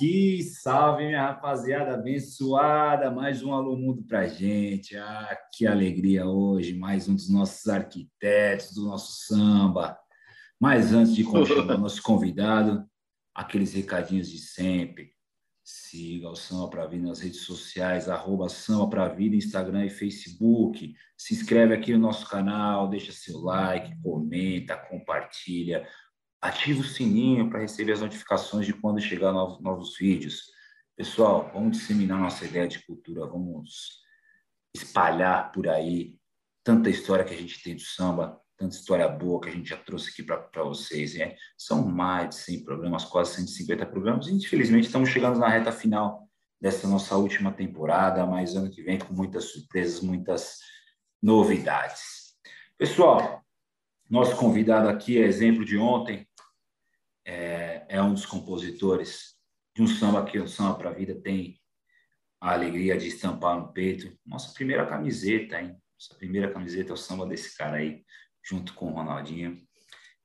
[0.00, 0.42] aqui.
[0.42, 3.10] Salve, minha rapaziada abençoada.
[3.10, 4.96] Mais um Alô Mundo pra gente.
[4.96, 6.74] Ah, que alegria hoje.
[6.74, 9.98] Mais um dos nossos arquitetos do nosso samba.
[10.58, 11.34] Mas antes de o
[11.78, 12.88] nosso convidado,
[13.34, 15.12] aqueles recadinhos de sempre.
[15.62, 20.94] Siga o Samba Pra Vida nas redes sociais, arroba Samba Pra Vida, Instagram e Facebook.
[21.16, 25.86] Se inscreve aqui no nosso canal, deixa seu like, comenta, compartilha
[26.40, 30.44] ative o sininho para receber as notificações de quando chegar novos, novos vídeos.
[30.96, 34.00] Pessoal, vamos disseminar nossa ideia de cultura, vamos
[34.74, 36.16] espalhar por aí
[36.64, 39.76] tanta história que a gente tem do samba, tanta história boa que a gente já
[39.76, 41.14] trouxe aqui para vocês.
[41.14, 41.36] Né?
[41.56, 46.28] São mais de 100 programas, quase 150 programas, e infelizmente estamos chegando na reta final
[46.60, 50.58] dessa nossa última temporada, mas ano que vem com muitas surpresas, muitas
[51.22, 52.34] novidades.
[52.76, 53.42] Pessoal,
[54.10, 56.26] nosso convidado aqui é exemplo de ontem,
[57.24, 59.36] é, é um dos compositores
[59.74, 61.60] de um samba que o Samba para a Vida tem
[62.40, 64.12] a alegria de estampar no peito.
[64.26, 65.76] Nossa primeira camiseta, hein?
[65.94, 68.02] Nossa primeira camiseta é o samba desse cara aí,
[68.42, 69.56] junto com o Ronaldinho.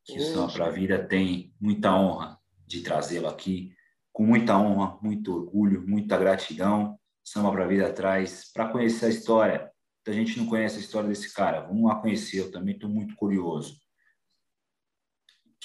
[0.05, 0.25] Que Poxa.
[0.25, 3.73] o Samba para a Vida tem muita honra de trazê-lo aqui,
[4.13, 6.97] com muita honra, muito orgulho, muita gratidão.
[7.23, 9.71] Samba para a Vida traz para conhecer a história.
[10.05, 11.61] Muita gente não conhece a história desse cara.
[11.61, 13.77] Vamos lá conhecer, eu também estou muito curioso.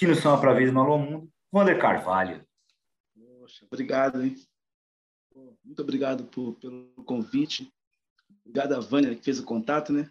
[0.01, 2.43] Que no Samba para Vida no Alô Mundo, Wander Carvalho.
[3.13, 4.35] Poxa, obrigado, hein?
[5.63, 7.71] Muito obrigado por, pelo convite.
[8.43, 10.09] Obrigado a Vânia que fez o contato, né?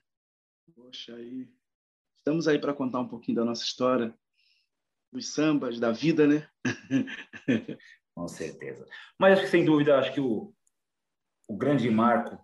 [0.76, 1.52] Poxa, aí
[2.18, 4.16] estamos aí para contar um pouquinho da nossa história,
[5.12, 6.48] dos sambas, da vida, né?
[8.14, 8.86] Com certeza.
[9.18, 10.54] Mas acho que, sem dúvida, acho que o,
[11.48, 12.38] o grande marco,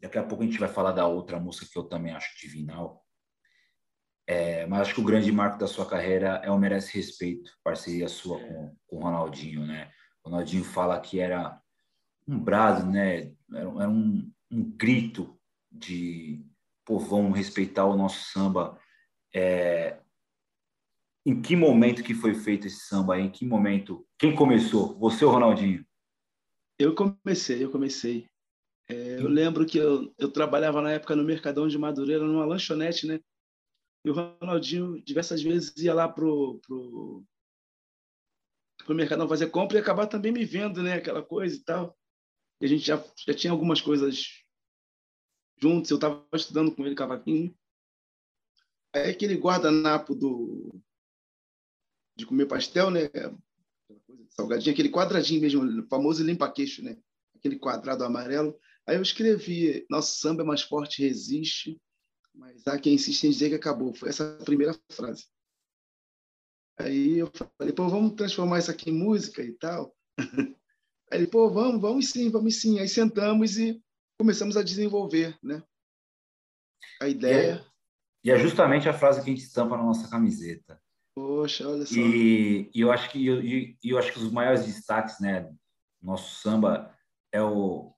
[0.00, 3.06] daqui a pouco a gente vai falar da outra música que eu também acho divinal,
[4.30, 8.06] é, mas acho que o grande marco da sua carreira é o Merece Respeito, parceria
[8.08, 9.90] sua com, com o Ronaldinho, né?
[10.22, 11.58] O Ronaldinho fala que era
[12.26, 13.32] um brado, né?
[13.50, 15.40] Era, era um, um, grito
[15.72, 16.44] de,
[16.84, 18.78] pô, vamos respeitar o nosso samba.
[19.34, 19.98] É,
[21.24, 23.18] em que momento que foi feito esse samba?
[23.18, 24.06] Em que momento?
[24.18, 24.98] Quem começou?
[24.98, 25.82] Você ou Ronaldinho?
[26.78, 28.26] Eu comecei, eu comecei.
[28.90, 33.06] É, eu lembro que eu, eu trabalhava na época no Mercadão de Madureira, numa lanchonete,
[33.06, 33.18] né?
[34.04, 37.24] E o Ronaldinho diversas vezes ia lá pro, pro,
[38.84, 40.94] pro Mercadão fazer compra e acabar também me vendo, né?
[40.94, 41.98] Aquela coisa e tal.
[42.60, 44.44] E a gente já, já tinha algumas coisas
[45.60, 47.56] juntos, eu estava estudando com ele cavaquinho.
[48.92, 50.80] Aí aquele guardanapo do
[52.16, 53.02] de comer pastel, né?
[54.30, 56.96] Salgadinho, aquele quadradinho mesmo, o famoso limpa-queixo, né?
[57.36, 58.58] Aquele quadrado amarelo.
[58.86, 61.80] Aí eu escrevi: Nosso samba é mais forte, resiste
[62.38, 63.92] mas há quem insiste em dizer que acabou.
[63.92, 65.26] Foi essa a primeira frase.
[66.78, 67.28] Aí eu
[67.58, 69.94] falei, pô, vamos transformar isso aqui em música e tal.
[71.10, 72.78] Aí ele, pô, vamos, vamos sim, vamos sim.
[72.78, 73.82] Aí sentamos e
[74.16, 75.62] começamos a desenvolver, né?
[77.02, 77.66] A ideia.
[78.24, 80.80] E é, e é justamente a frase que a gente estampa na nossa camiseta.
[81.16, 81.94] Poxa, olha só.
[81.94, 83.42] E, e eu acho que eu,
[83.82, 85.50] eu acho que os maiores destaques, né,
[86.00, 86.94] nosso samba
[87.32, 87.92] é o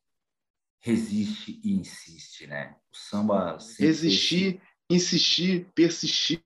[0.80, 2.76] resiste e insiste, né?
[2.92, 6.42] O samba resistir, insistir, persistir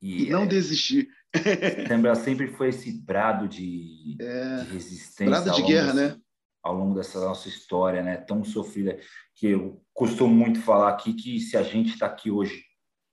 [0.00, 1.08] e, e não é, desistir.
[1.88, 6.20] Lembra sempre foi esse brado de, é, de resistência, brado de guerra, desse, né?
[6.62, 8.16] Ao longo dessa nossa história, né?
[8.16, 8.98] Tão sofrida
[9.34, 12.64] que eu costumo muito falar aqui que se a gente está aqui hoje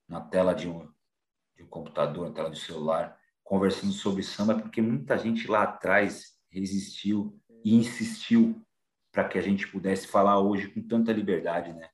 [0.08, 0.88] na tela de um,
[1.58, 5.64] de um computador, na tela do celular, conversando sobre samba, é porque muita gente lá
[5.64, 8.62] atrás resistiu e insistiu
[9.12, 11.90] para que a gente pudesse falar hoje com tanta liberdade, né?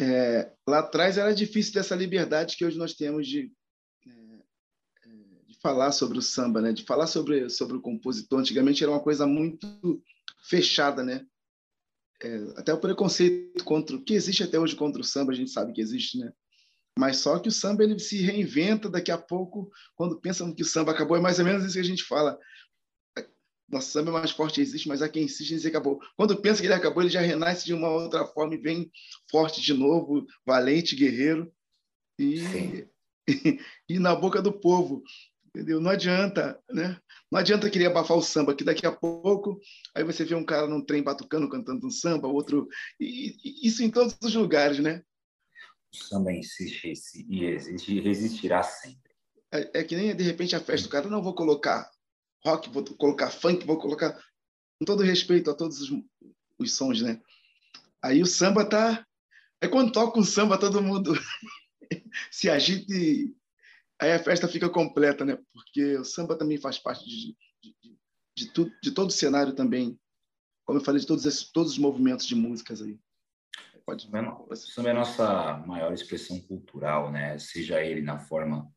[0.00, 3.52] É, lá atrás era difícil dessa liberdade que hoje nós temos de,
[4.06, 6.72] é, é, de falar sobre o samba, né?
[6.72, 8.40] De falar sobre sobre o compositor.
[8.40, 10.02] Antigamente era uma coisa muito
[10.48, 11.26] fechada, né?
[12.22, 15.72] É, até o preconceito contra que existe até hoje contra o samba a gente sabe
[15.72, 16.32] que existe, né?
[16.98, 20.66] Mas só que o samba ele se reinventa daqui a pouco quando pensam que o
[20.66, 22.38] samba acabou é mais ou menos isso que a gente fala
[23.70, 26.00] nosso samba é mais forte existe, mas há quem insiste em dizer que acabou.
[26.16, 28.90] Quando pensa que ele acabou, ele já renasce de uma outra forma e vem
[29.30, 31.52] forte de novo, valente, guerreiro.
[32.18, 32.88] E, e,
[33.88, 35.02] e, na boca do povo.
[35.48, 35.80] Entendeu?
[35.80, 36.98] Não adianta, né?
[37.30, 39.60] Não adianta querer abafar o samba, que daqui a pouco
[39.94, 42.68] aí você vê um cara num trem batucando, cantando um samba, outro.
[42.98, 45.02] E, e isso em todos os lugares, né?
[45.92, 46.86] O samba insiste
[47.28, 49.10] e e resistirá sempre.
[49.52, 51.90] É, é que nem de repente a festa, o cara não vou colocar
[52.44, 54.12] rock, vou colocar funk, vou colocar
[54.78, 55.90] com todo respeito a todos os,
[56.58, 57.20] os sons, né?
[58.02, 59.06] Aí o samba tá.
[59.62, 61.12] Aí quando toca o samba, todo mundo
[62.30, 63.34] se agita e
[64.00, 65.38] aí a festa fica completa, né?
[65.52, 67.98] Porque o samba também faz parte de, de,
[68.36, 69.98] de, tu, de todo o cenário também.
[70.64, 72.98] Como eu falei, de todos, esses, todos os movimentos de músicas aí.
[73.84, 74.08] Pode...
[74.48, 77.38] O samba é a nossa maior expressão cultural, né?
[77.38, 78.72] Seja ele na forma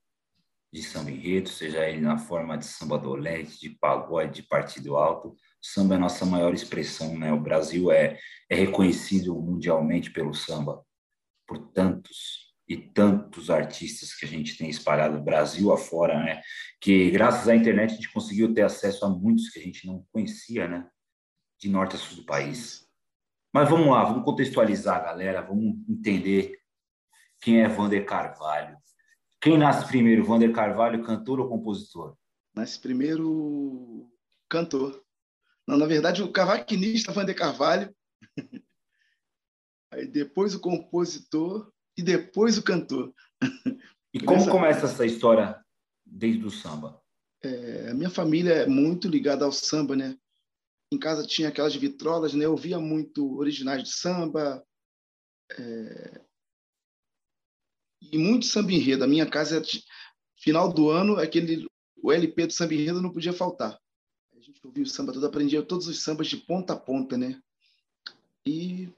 [0.73, 5.37] de samba enredo, seja ele na forma de samba dolente, de pagode, de partido alto.
[5.61, 7.31] Samba é a nossa maior expressão, né?
[7.31, 8.17] O Brasil é,
[8.49, 10.83] é reconhecido mundialmente pelo samba,
[11.47, 16.41] por tantos e tantos artistas que a gente tem espalhado Brasil afora, né?
[16.81, 20.03] Que graças à internet a gente conseguiu ter acesso a muitos que a gente não
[20.11, 20.89] conhecia, né?
[21.61, 22.87] De norte a sul do país.
[23.53, 26.57] Mas vamos lá, vamos contextualizar a galera, vamos entender
[27.39, 28.75] quem é Vander Carvalho.
[29.43, 32.15] Quem nasce primeiro, Vander Carvalho, cantor ou compositor?
[32.55, 34.09] Nasce primeiro
[34.49, 35.03] cantor.
[35.67, 37.93] Não, na verdade, o cavaquinista Vander Carvalho.
[39.91, 43.13] Aí depois o compositor e depois o cantor.
[44.13, 45.61] E como começa essa história
[46.05, 47.01] desde o samba?
[47.43, 50.17] É, a minha família é muito ligada ao samba, né?
[50.93, 52.45] em casa tinha aquelas vitrolas, né?
[52.45, 54.63] Eu via muito originais de samba
[55.51, 56.21] é...
[58.11, 59.03] e muito samba enredo.
[59.03, 59.61] A minha casa,
[60.37, 61.67] final do ano, aquele
[62.01, 63.79] o LP do samba enredo não podia faltar.
[64.35, 67.41] A gente ouvia o samba todo, aprendia todos os sambas de ponta a ponta, né?
[68.45, 68.89] E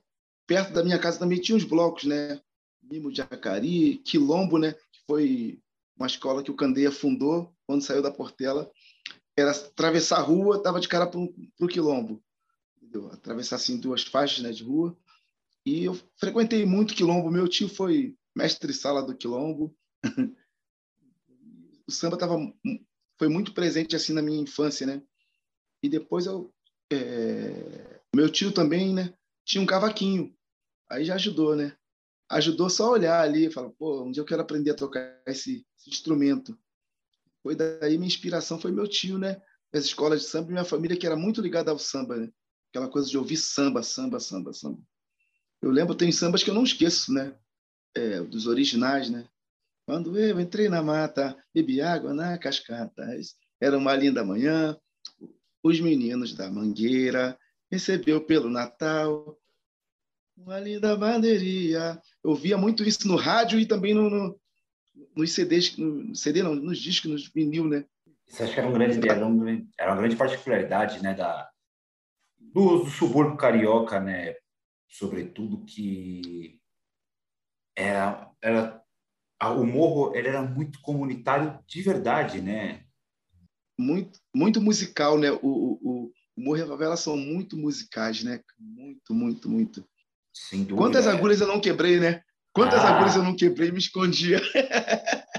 [0.48, 2.42] perto da minha casa também tinha os blocos, né?
[2.82, 4.74] Mimo de Acari, Quilombo, né?
[4.74, 5.60] Que foi
[5.96, 8.70] uma escola que o Candeia fundou quando saiu da Portela
[9.38, 12.24] era atravessar a rua, estava de cara para o quilombo.
[12.78, 13.12] Entendeu?
[13.12, 14.98] Atravessar assim duas faixas né, de rua.
[15.66, 17.30] E eu frequentei muito quilombo.
[17.30, 19.76] Meu tio foi mestre-sala do quilombo.
[21.88, 22.38] o samba tava,
[23.18, 25.02] foi muito presente assim na minha infância, né?
[25.82, 26.54] E depois eu...
[26.92, 28.02] É...
[28.16, 29.14] Meu tio também, né?
[29.44, 30.36] Tinha um cavaquinho.
[30.90, 31.76] Aí já ajudou, né?
[32.30, 33.52] Ajudou só olhar ali.
[33.52, 36.58] Fala, pô, um dia eu quero aprender a tocar esse, esse instrumento.
[37.42, 39.40] Foi daí minha inspiração foi meu tio, né?
[39.72, 42.32] As escolas de samba e minha família que era muito ligada ao samba, né?
[42.70, 44.82] Aquela coisa de ouvir samba, samba, samba, samba.
[45.62, 47.38] Eu lembro, tem sambas que eu não esqueço, né?
[47.96, 49.26] É, dos originais, né?
[49.86, 53.06] Quando eu entrei na mata, bebi água na cascata.
[53.62, 54.78] Era uma linda manhã,
[55.64, 57.38] os meninos da Mangueira
[57.72, 59.38] recebeu pelo Natal
[60.38, 62.02] uma linda bandeirinha.
[62.24, 64.40] Eu via muito isso no rádio e também no, no,
[65.16, 67.86] nos CDs, no CD não, nos discos, nos vinil, né?
[68.28, 71.48] Isso acho que era, um grande, era, um, era uma grande particularidade, né, da,
[72.40, 74.36] do, do subúrbio carioca, né,
[74.88, 76.60] sobretudo que
[77.76, 78.82] era, era
[79.44, 82.84] o morro ele era muito comunitário de verdade, né?
[83.78, 85.32] Muito, muito musical, né?
[85.32, 88.40] O, o, o morro e a favela são muito musicais, né?
[88.58, 89.86] Muito, muito, muito.
[90.34, 90.78] Sem dúvida.
[90.78, 92.22] Quantas agulhas eu não quebrei, né?
[92.54, 92.96] Quantas ah.
[92.96, 94.42] agulhas eu não quebrei e me escondia?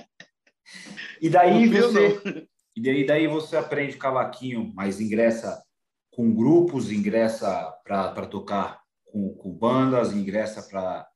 [1.20, 2.46] E daí você
[2.76, 5.62] e daí, daí você aprende cavaquinho, mas ingressa
[6.10, 11.06] com grupos, ingressa para tocar com, com bandas, ingressa para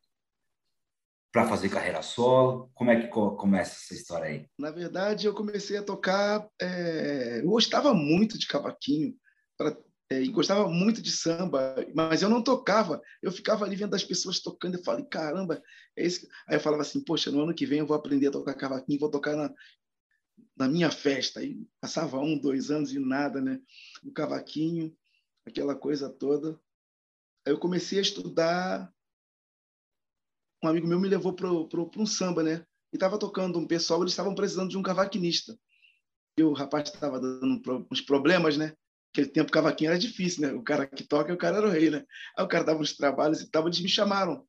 [1.33, 2.71] para fazer carreira solo?
[2.75, 4.47] Como é que começa essa história aí?
[4.59, 6.49] Na verdade, eu comecei a tocar.
[6.61, 7.41] É...
[7.41, 9.15] Eu gostava muito de cavaquinho.
[9.57, 9.77] Pra
[10.13, 13.01] é, e gostava muito de samba, mas eu não tocava.
[13.23, 15.63] Eu ficava ali vendo as pessoas tocando e falei, caramba,
[15.97, 16.27] é isso.
[16.49, 18.99] Aí eu falava assim, poxa, no ano que vem eu vou aprender a tocar cavaquinho,
[18.99, 19.55] vou tocar na,
[20.57, 21.41] na minha festa.
[21.81, 23.61] Passava um, dois anos e nada, né?
[24.03, 24.93] O cavaquinho,
[25.47, 26.61] aquela coisa toda.
[27.47, 28.93] Aí eu comecei a estudar.
[30.63, 32.65] Um amigo meu me levou para um samba, né?
[32.93, 35.59] E estava tocando um pessoal, eles estavam precisando de um cavaquinista.
[36.39, 38.75] E o rapaz estava dando uns problemas, né?
[39.13, 40.53] Aquele tempo cavaquinho era difícil, né?
[40.53, 42.05] O cara que toca, o cara era o rei, né?
[42.37, 44.47] Aí o cara dava uns trabalhos e tal, eles me chamaram.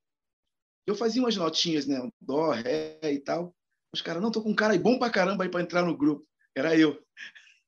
[0.85, 1.97] Eu fazia umas notinhas, né?
[2.19, 3.55] Dó, ré e tal.
[3.93, 5.97] Os caras, não, tô com um cara aí bom pra caramba aí para entrar no
[5.97, 6.25] grupo.
[6.55, 7.01] Era eu.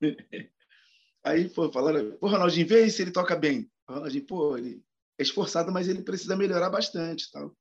[1.26, 3.72] Aí, pô, falaram, pô, Ronaldinho, vê se ele toca bem.
[3.90, 4.84] Ronaldinho, pô, ele
[5.18, 7.56] é esforçado, mas ele precisa melhorar bastante, tal.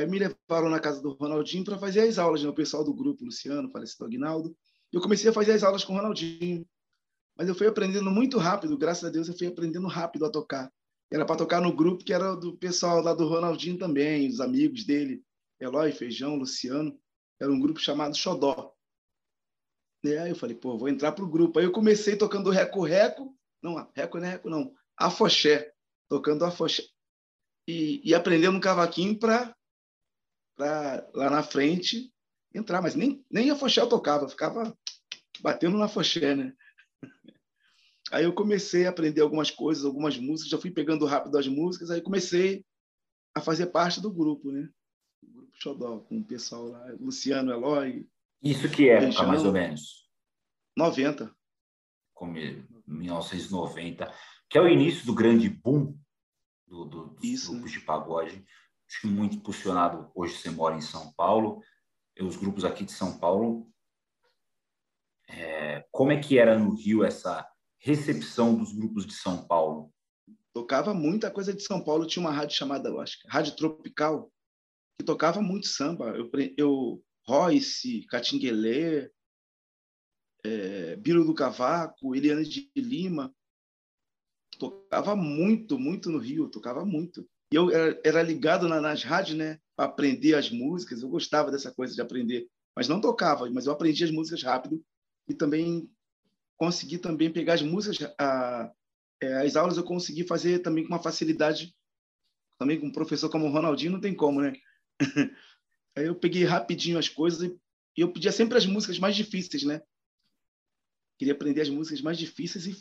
[0.00, 2.48] Aí me levaram na casa do Ronaldinho para fazer as aulas, né?
[2.48, 4.56] O pessoal do grupo, Luciano, falecido Aguinaldo.
[4.90, 6.66] Eu comecei a fazer as aulas com o Ronaldinho.
[7.36, 10.72] Mas eu fui aprendendo muito rápido, graças a Deus eu fui aprendendo rápido a tocar.
[11.12, 14.84] Era para tocar no grupo que era do pessoal lá do Ronaldinho também, os amigos
[14.84, 15.22] dele,
[15.60, 16.98] Eloy, Feijão, Luciano.
[17.38, 18.72] Era um grupo chamado Xodó.
[20.02, 21.58] E aí eu falei, pô, vou entrar pro grupo.
[21.58, 25.72] Aí eu comecei tocando reco-reco, não, reco não é reco não, afoxé,
[26.08, 26.84] tocando afoxé.
[27.68, 29.54] E, e aprendendo um cavaquinho para
[31.14, 32.12] lá na frente
[32.54, 34.76] entrar, mas nem, nem afoxé eu tocava, eu ficava
[35.40, 36.52] batendo na afoxé, né?
[38.12, 41.92] Aí eu comecei a aprender algumas coisas, algumas músicas, já fui pegando rápido as músicas,
[41.92, 42.64] aí comecei
[43.32, 44.68] a fazer parte do grupo, né?
[45.22, 48.08] O grupo Xodó, com o pessoal lá, Luciano, Eloy.
[48.42, 50.08] Isso que época, mais ou menos?
[50.76, 51.32] 90.
[52.12, 52.66] Comigo.
[52.86, 54.12] 1990,
[54.48, 55.96] que é o início do grande boom
[56.66, 57.52] do, do, dos Isso.
[57.52, 58.44] grupos de pagode.
[59.04, 60.10] Muito impulsionado.
[60.14, 61.62] Hoje você mora em São Paulo,
[62.20, 63.70] os grupos aqui de São Paulo.
[65.28, 69.92] É, como é que era no Rio essa recepção dos grupos de São Paulo?
[70.52, 72.06] Tocava muita coisa de São Paulo.
[72.06, 74.30] Tinha uma rádio chamada, eu acho, Rádio Tropical,
[74.98, 76.10] que tocava muito samba.
[76.16, 79.10] Eu, eu Royce, Catinguelê,
[80.44, 83.34] é, Biro do Cavaco, Eliane de Lima.
[84.58, 87.26] Tocava muito, muito no Rio, tocava muito.
[87.52, 87.68] E eu
[88.04, 91.02] era, ligado na, nas rádios, né, para aprender as músicas.
[91.02, 94.84] Eu gostava dessa coisa de aprender, mas não tocava, mas eu aprendi as músicas rápido
[95.28, 95.90] e também
[96.56, 98.72] consegui também pegar as músicas, a,
[99.20, 101.74] é, as aulas eu consegui fazer também com uma facilidade,
[102.58, 104.52] também com um professor como o Ronaldinho não tem como, né?
[105.96, 107.50] Aí eu peguei rapidinho as coisas
[107.96, 109.82] e eu pedia sempre as músicas mais difíceis, né?
[111.18, 112.76] Queria aprender as músicas mais difíceis e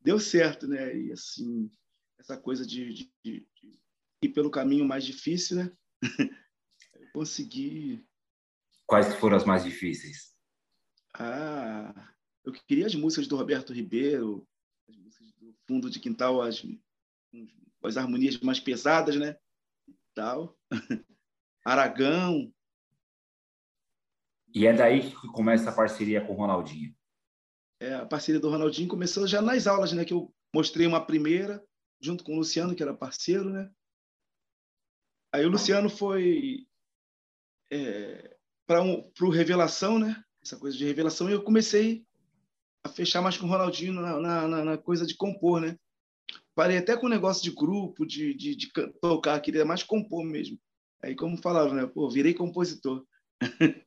[0.00, 0.96] deu certo, né?
[0.96, 1.70] E assim,
[2.18, 3.80] essa coisa de, de, de
[4.22, 5.72] ir pelo caminho mais difícil, né?
[6.94, 8.04] eu consegui.
[8.86, 10.34] Quais foram as mais difíceis?
[11.14, 12.12] Ah,
[12.44, 14.46] eu queria as músicas do Roberto Ribeiro,
[14.88, 16.64] as músicas do fundo de quintal, as,
[17.84, 19.36] as harmonias mais pesadas, né?
[19.86, 20.58] E tal.
[21.64, 22.52] Aragão.
[24.54, 26.96] E é daí que começa a parceria com o Ronaldinho.
[27.80, 30.04] É, a parceria do Ronaldinho começou já nas aulas, né?
[30.04, 31.62] Que eu mostrei uma primeira,
[32.00, 33.70] junto com o Luciano, que era parceiro, né?
[35.32, 36.66] Aí o Luciano foi
[37.70, 40.22] é, para um, o Revelação, né?
[40.42, 42.04] Essa coisa de revelação, e eu comecei
[42.84, 45.76] a fechar mais com o Ronaldinho na, na, na coisa de compor, né?
[46.54, 48.70] Parei até com o negócio de grupo, de, de, de
[49.00, 50.58] tocar, queria mais compor mesmo.
[51.02, 51.86] Aí, como falava, né?
[51.86, 53.04] Pô, virei compositor.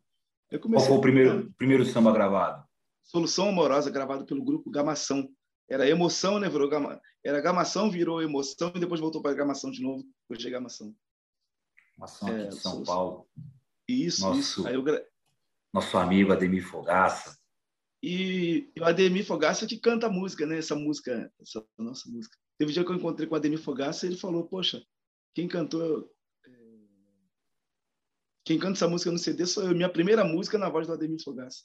[0.62, 2.64] Qual foi o primeiro, primeiro samba gravado?
[3.04, 5.30] Solução Amorosa, gravado pelo grupo Gamação.
[5.70, 6.50] Era emoção, né?
[6.50, 7.02] Virou gama...
[7.24, 10.04] Era gamação, virou emoção e depois voltou para gamação de novo.
[10.30, 10.94] Hoje é gamação.
[11.98, 12.84] Gamação aqui é, de São.
[12.84, 13.28] Paulo.
[13.88, 14.68] Isso, nosso, isso.
[14.68, 14.84] Aí eu...
[15.74, 17.38] Nosso amigo Ademir Fogaça.
[18.04, 20.58] E o Ademir Fogaça que canta a música, né?
[20.58, 22.36] Essa música, essa nossa música.
[22.58, 24.84] Teve um dia que eu encontrei com o Ademir Fogaça e ele falou: Poxa,
[25.34, 26.12] quem cantou
[28.44, 29.76] quem canta essa música no CD sou eu.
[29.76, 31.64] Minha primeira música na voz do Ademir Fogaça.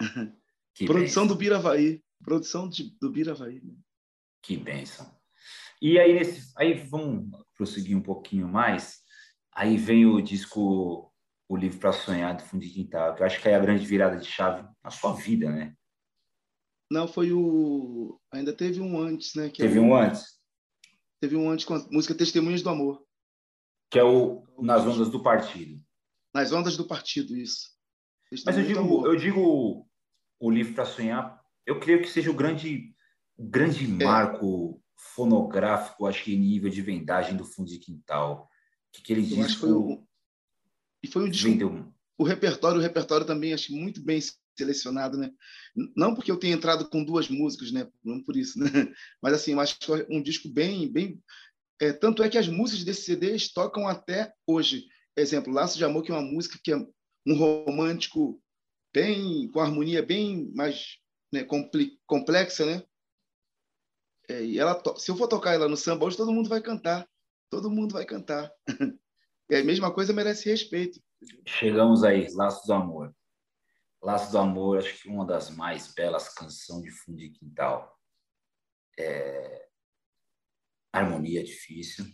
[0.86, 2.02] Produção do Biravaí.
[2.22, 3.60] Produção de, do Biravaí.
[3.62, 3.74] Né?
[4.42, 5.14] Que benção.
[5.82, 9.02] E aí, nesse, aí vamos prosseguir um pouquinho mais.
[9.54, 11.12] Aí vem o disco
[11.48, 13.86] O Livro para Sonhar, do Fundo de Quintal, que eu acho que é a grande
[13.86, 15.74] virada de chave na sua vida, né?
[16.90, 18.20] Não, foi o.
[18.32, 19.48] Ainda teve um antes, né?
[19.48, 19.84] teve é o...
[19.84, 20.38] um antes?
[21.20, 23.02] Teve um antes com a música Testemunhas do Amor.
[23.90, 25.82] Que é o Nas Ondas do Partido.
[26.34, 27.68] Nas ondas do partido, isso.
[28.44, 29.88] Mas eu digo, eu digo
[30.40, 32.92] o livro para sonhar, eu creio que seja o grande,
[33.38, 34.04] grande é.
[34.04, 38.48] marco fonográfico, acho que nível de vendagem do fundo de quintal.
[38.94, 40.06] Que aquele eu disco foi o...
[41.02, 41.48] e foi um disco.
[41.48, 41.92] Vendeu...
[42.16, 44.20] O repertório, o repertório também acho muito bem
[44.56, 45.32] selecionado, né?
[45.96, 47.88] Não porque eu tenha entrado com duas músicas, né?
[48.04, 48.66] Não por isso, né?
[49.20, 51.20] Mas assim, eu acho que um disco bem, bem.
[51.80, 54.86] É, tanto é que as músicas desse CD tocam até hoje
[55.16, 58.40] exemplo, Laço de Amor, que é uma música que é um romântico
[58.92, 60.98] bem com harmonia bem mais
[61.32, 61.46] né,
[62.06, 62.82] complexa, né?
[64.28, 67.06] É, e ela, se eu for tocar ela no samba hoje, todo mundo vai cantar,
[67.50, 68.50] todo mundo vai cantar.
[69.50, 71.00] e a mesma coisa merece respeito.
[71.46, 73.14] Chegamos aí, Laço do Amor.
[74.02, 77.98] Laço do Amor, acho que uma das mais belas canções de fundo de quintal.
[78.98, 79.68] É...
[80.92, 82.06] Harmonia é difícil,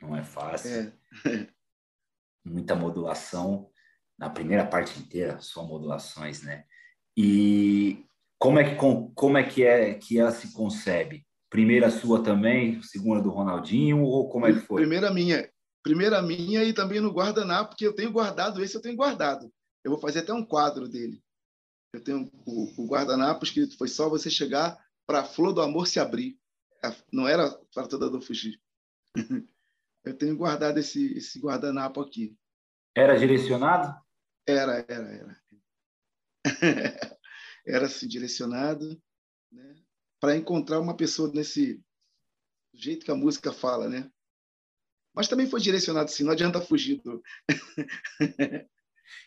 [0.00, 0.92] não é fácil.
[1.26, 1.52] É.
[2.44, 3.70] muita modulação
[4.18, 6.64] na primeira parte inteira, só modulações, né?
[7.16, 8.04] E
[8.38, 8.76] como é que
[9.14, 11.26] como é que é que ela se concebe?
[11.52, 14.80] Primeira sua também, segunda do Ronaldinho ou como é que foi?
[14.80, 15.46] Primeira minha,
[15.82, 19.52] primeira minha e também no guardanapo, porque eu tenho guardado esse, eu tenho guardado.
[19.84, 21.22] Eu vou fazer até um quadro dele.
[21.92, 25.86] Eu tenho o, o guardanapo escrito foi só você chegar para a flor do amor
[25.86, 26.38] se abrir.
[27.12, 28.58] Não era para toda dor fugir.
[30.04, 32.34] Eu tenho guardado esse, esse guardanapo aqui.
[32.96, 33.94] Era direcionado?
[34.48, 35.42] Era, era, era.
[37.64, 39.00] era assim, direcionado
[40.22, 41.82] para encontrar uma pessoa nesse
[42.72, 44.08] jeito que a música fala, né?
[45.12, 47.20] Mas também foi direcionado assim, não adianta fugir do...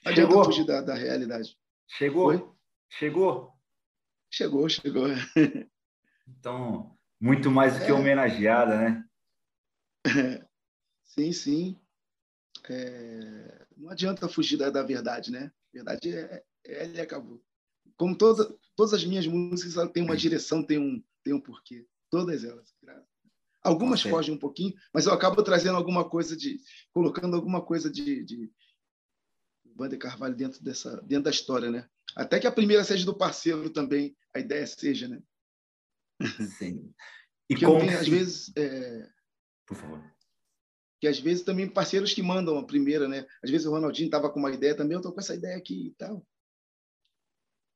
[0.05, 1.59] não adianta fugir da, da realidade.
[1.85, 2.31] Chegou?
[2.31, 2.49] Foi?
[2.87, 3.53] Chegou?
[4.31, 5.07] Chegou, chegou.
[6.29, 7.93] então, muito mais do que é.
[7.93, 9.05] homenageada, né?
[11.03, 11.81] Sim, sim.
[12.69, 15.51] É, não adianta fugir da, da, verdade, né?
[15.73, 17.43] A verdade é, é ela e acabou.
[17.97, 21.85] Como toda, todas as minhas músicas, ela tem uma direção, tem um, tem um porquê.
[22.09, 22.73] Todas elas.
[23.63, 26.59] Algumas Nossa, fogem um pouquinho, mas eu acabo trazendo alguma coisa de.
[26.91, 28.51] colocando alguma coisa de, de
[29.77, 31.89] Wander Carvalho dentro, dessa, dentro da história, né?
[32.15, 35.21] Até que a primeira seja do parceiro também, a ideia seja, né?
[36.59, 36.93] Sim.
[37.49, 38.51] E como tem, às vezes.
[38.55, 39.09] É...
[39.65, 40.15] Por favor
[40.99, 43.27] que às vezes também parceiros que mandam a primeira, né?
[43.43, 45.87] Às vezes o Ronaldinho estava com uma ideia também, eu estou com essa ideia aqui
[45.87, 46.25] e tal.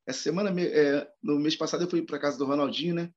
[0.10, 3.14] Essa semana, é, no mês passado, eu fui para casa do Ronaldinho, né?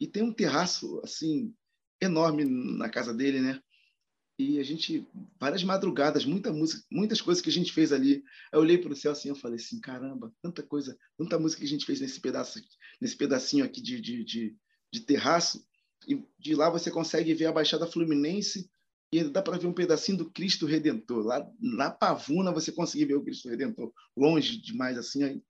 [0.00, 1.54] E tem um terraço, assim,
[2.00, 3.60] enorme na casa dele, né?
[4.38, 5.06] E a gente,
[5.38, 8.24] várias madrugadas, muita música, muitas coisas que a gente fez ali.
[8.50, 11.66] Eu olhei para o céu assim, eu falei assim, caramba, tanta coisa, tanta música que
[11.66, 12.58] a gente fez nesse pedaço,
[12.98, 14.56] nesse pedacinho aqui de, de, de,
[14.90, 15.62] de terraço.
[16.08, 18.70] E de lá você consegue ver a Baixada Fluminense
[19.12, 21.26] e ainda dá para ver um pedacinho do Cristo Redentor.
[21.26, 25.42] Lá na Pavuna você conseguir ver o Cristo Redentor, longe demais assim, aí,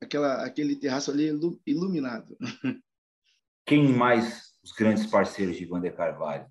[0.00, 1.28] aquela, aquele terraço ali
[1.66, 2.36] iluminado.
[3.66, 6.50] Quem mais os grandes parceiros de Wander Carvalho?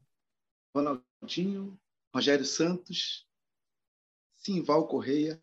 [0.73, 1.79] Ronaldinho,
[2.13, 3.27] Rogério Santos,
[4.35, 5.41] Simval Correia.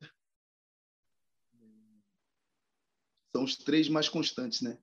[3.34, 4.78] São os três mais constantes, né?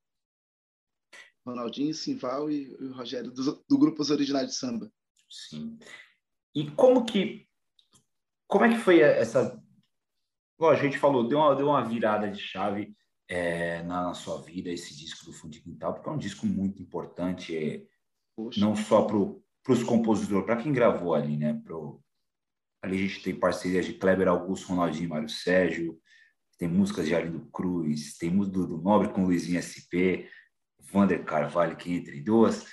[1.45, 4.91] Ronaldinho, Simval e, e Rogério, do, do Grupo Os Originais de Samba.
[5.29, 5.77] Sim.
[6.53, 7.49] E como que
[8.47, 9.59] como é que foi essa
[10.59, 12.95] Lógico, a gente falou, deu uma, deu uma virada de chave
[13.27, 16.81] é, na, sua vida esse disco do Fundo de Quintal, porque é um disco muito
[16.81, 17.83] importante, é,
[18.57, 21.59] não só para os compositores, para quem gravou ali, né?
[21.63, 22.01] Pro,
[22.81, 25.99] ali a gente tem parcerias de Kleber Augusto, Ronaldinho e Mário Sérgio,
[26.57, 30.29] tem músicas de Arlindo Cruz, tem música do, Nobre com Luizinho SP,
[30.79, 32.65] Vander Carvalho, que entre duas.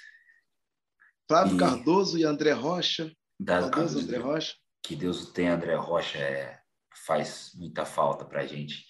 [1.29, 1.59] Flávio e...
[1.59, 3.13] Cardoso e André Rocha.
[3.39, 4.55] Da, Cardoso, André Rocha.
[4.83, 6.61] Que Deus o tenha, André Rocha é,
[7.07, 8.85] faz muita falta para a gente.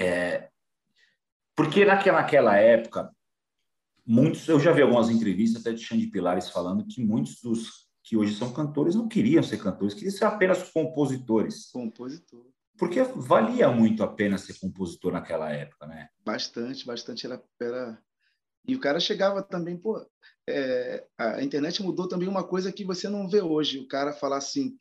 [0.00, 0.50] É,
[1.56, 3.10] porque naquela, naquela época,
[4.06, 8.16] muitos, eu já vi algumas entrevistas até de Xande Pilares falando que muitos dos que
[8.16, 11.72] hoje são cantores não queriam ser cantores, queriam ser apenas compositores.
[11.72, 12.46] Compositor.
[12.78, 16.08] Porque valia muito a pena ser compositor naquela época, né?
[16.24, 17.26] Bastante, bastante.
[17.26, 17.98] Era, era...
[18.68, 20.06] E o cara chegava também, pô,
[20.48, 23.80] é, a internet mudou também uma coisa que você não vê hoje.
[23.80, 24.76] O cara falar assim,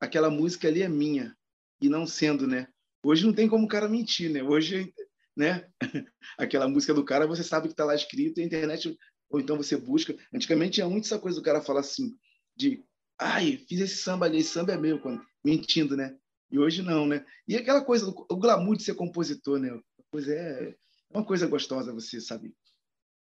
[0.00, 1.36] aquela música ali é minha,
[1.80, 2.66] e não sendo, né?
[3.04, 4.42] Hoje não tem como o cara mentir, né?
[4.42, 4.92] Hoje,
[5.36, 5.68] né?
[6.38, 8.96] aquela música do cara, você sabe que está lá escrito, a internet,
[9.30, 10.16] ou então você busca.
[10.32, 12.14] Antigamente tinha muito essa coisa do cara falar assim,
[12.56, 12.84] de,
[13.18, 15.24] ai, fiz esse samba ali, esse samba é meu, quando...
[15.44, 16.16] mentindo, né?
[16.50, 17.24] E hoje não, né?
[17.48, 19.76] E aquela coisa, o glamour de ser compositor, né?
[20.10, 20.76] Pois é,
[21.12, 22.54] é uma coisa gostosa você, sabe,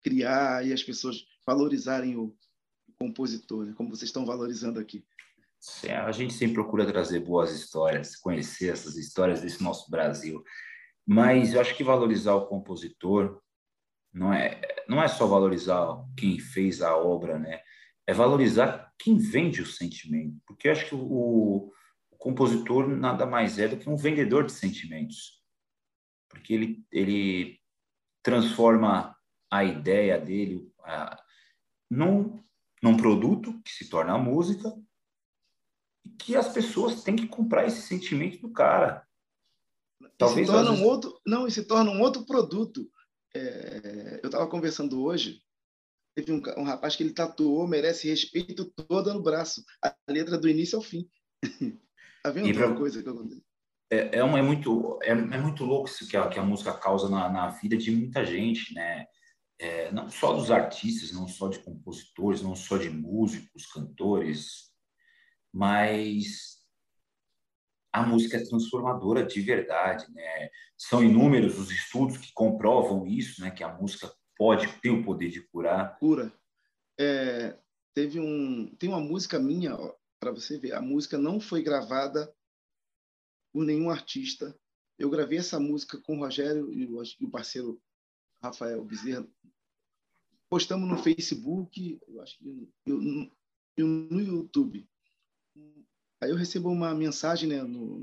[0.03, 2.35] criar e as pessoas valorizarem o
[2.99, 3.75] compositor, né?
[3.77, 5.05] como vocês estão valorizando aqui.
[5.59, 10.43] Sim, a gente sempre procura trazer boas histórias, conhecer essas histórias desse nosso Brasil.
[11.07, 13.41] Mas eu acho que valorizar o compositor
[14.13, 17.61] não é, não é só valorizar quem fez a obra, né?
[18.07, 20.41] É valorizar quem vende o sentimento.
[20.47, 21.73] Porque eu acho que o,
[22.11, 25.41] o compositor nada mais é do que um vendedor de sentimentos.
[26.29, 27.61] Porque ele, ele
[28.23, 29.17] transforma
[29.51, 31.21] a ideia dele a,
[31.91, 32.43] num,
[32.83, 34.73] num produto que se torna a música
[36.05, 39.07] e que as pessoas têm que comprar esse sentimento do cara.
[40.17, 40.85] Talvez se torna vezes...
[40.85, 42.91] um outro, não, e se torna um outro produto.
[43.35, 45.41] É, eu estava conversando hoje,
[46.17, 50.49] teve um, um, rapaz que ele tatuou, merece respeito todo no braço, a letra do
[50.49, 51.09] início ao fim.
[52.23, 52.75] tá vendo pra...
[52.75, 53.43] coisa que acontece?
[53.93, 56.73] É, é, uma, é, muito, é, é muito louco isso que a, que a música
[56.73, 59.07] causa na, na vida de muita gente, né?
[59.61, 64.71] é, não só dos artistas, não só de compositores, não só de músicos, cantores,
[65.53, 66.60] mas
[67.93, 70.51] a música é transformadora de verdade, né?
[70.77, 73.51] São inúmeros os estudos que comprovam isso, né?
[73.51, 75.99] Que a música pode ter o poder de curar.
[75.99, 76.33] Cura.
[76.99, 77.59] É,
[77.95, 79.77] teve um, tem uma música minha
[80.19, 80.73] para você ver.
[80.73, 82.33] A música não foi gravada
[83.53, 84.57] por nenhum artista.
[84.99, 86.87] Eu gravei essa música com o Rogério e
[87.25, 87.81] o parceiro
[88.43, 89.27] Rafael Bezerra,
[90.49, 93.31] postamos no Facebook, eu acho que no,
[93.77, 94.89] no YouTube.
[96.21, 97.99] Aí eu recebo uma mensagem né, no,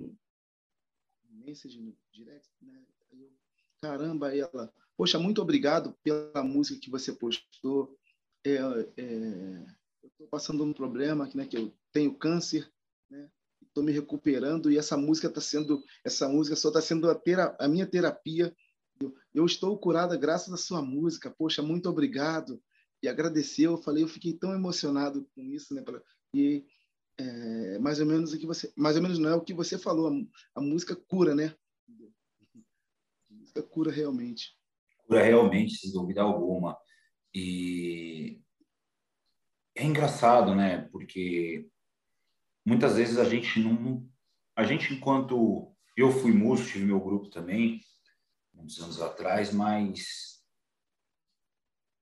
[1.29, 2.83] no message, no direct, né?
[3.11, 3.31] Eu,
[3.81, 7.97] caramba, ela, poxa, muito obrigado pela música que você postou.
[8.45, 9.65] É, é,
[10.03, 12.71] eu estou passando um problema né, que eu tenho câncer,
[13.09, 13.29] né?
[13.61, 17.55] Estou me recuperando e essa música está sendo, essa música só está sendo a, tera,
[17.59, 18.55] a minha terapia
[19.33, 21.29] eu estou curada graças à sua música.
[21.29, 22.61] Poxa, muito obrigado.
[23.01, 23.73] E agradeceu.
[23.73, 25.83] Eu falei, eu fiquei tão emocionado com isso, né?
[26.33, 26.65] E
[27.19, 29.77] é, mais ou menos o que você, mais ou menos não é o que você
[29.77, 30.07] falou.
[30.07, 31.55] A, a música cura, né?
[33.29, 34.55] A música cura realmente.
[35.07, 36.77] Cura realmente, sem dúvida alguma.
[37.33, 38.39] E
[39.75, 40.87] é engraçado, né?
[40.91, 41.67] Porque
[42.65, 44.07] muitas vezes a gente não.
[44.55, 45.73] A gente, enquanto.
[45.95, 47.81] Eu fui músico, tive meu grupo também,
[48.53, 50.43] uns anos atrás, mas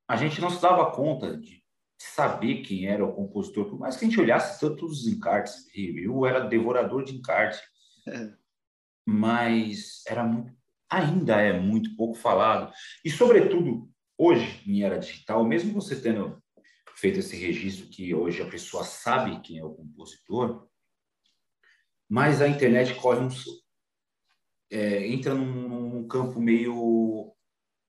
[0.06, 1.65] a gente não se dava conta de
[1.98, 5.66] saber quem era o compositor, por mais que a gente olhasse tantos os encartes.
[5.76, 7.62] Eu era devorador de encarte.
[8.08, 8.34] É.
[9.08, 10.54] Mas era muito,
[10.90, 12.74] ainda é muito pouco falado.
[13.04, 16.42] E, sobretudo, hoje, em era digital, mesmo você tendo
[16.96, 20.68] feito esse registro que hoje a pessoa sabe quem é o compositor,
[22.10, 23.30] mas a internet corre um
[24.72, 27.34] é, entra num, num, campo meio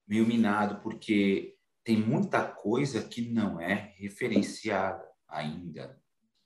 [0.07, 1.56] meio minado porque
[1.87, 6.03] tem muita coisa que não é referenciada ainda.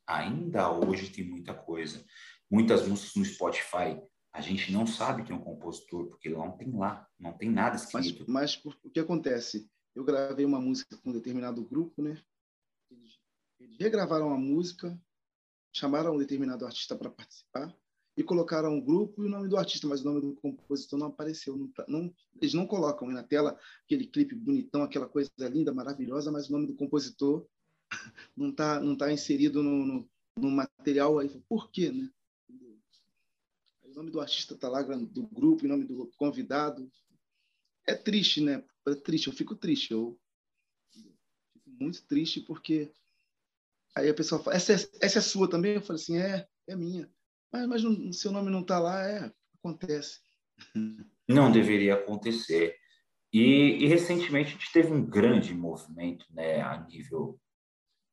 [0.07, 2.05] Ainda hoje tem muita coisa.
[2.50, 3.98] Muitas músicas no Spotify
[4.35, 7.74] a gente não sabe quem é um compositor porque não tem lá não tem nada
[7.74, 8.24] escrito.
[8.29, 9.68] mas, mas o que acontece?
[9.94, 12.22] Eu gravei uma música com um determinado grupo né?
[12.90, 13.18] Eles,
[13.59, 15.00] eles regravaram a música
[15.72, 17.74] chamaram um determinado artista para participar
[18.20, 21.06] e colocaram um grupo e o nome do artista, mas o nome do compositor não
[21.06, 21.56] apareceu.
[21.56, 26.30] Não, tá, não, eles não colocam na tela aquele clipe bonitão, aquela coisa linda, maravilhosa,
[26.30, 27.46] mas o nome do compositor
[28.37, 31.18] não está não tá inserido no, no, no, material.
[31.18, 31.90] Aí, por quê?
[31.90, 32.11] Né?
[33.85, 36.92] o nome do artista está lá, do grupo, o nome do convidado.
[37.87, 38.62] É triste, né?
[38.87, 39.92] É triste, eu fico triste.
[39.92, 40.20] Eu
[40.92, 42.92] fico muito triste porque
[43.94, 45.76] aí a pessoa fala, essa é, essa é sua também?
[45.76, 47.11] Eu falo assim, é, é minha.
[47.52, 50.20] Mas, mas não, seu nome não está lá, é, acontece.
[51.28, 52.76] Não deveria acontecer.
[53.32, 57.40] E, e, recentemente a gente teve um grande movimento né, a nível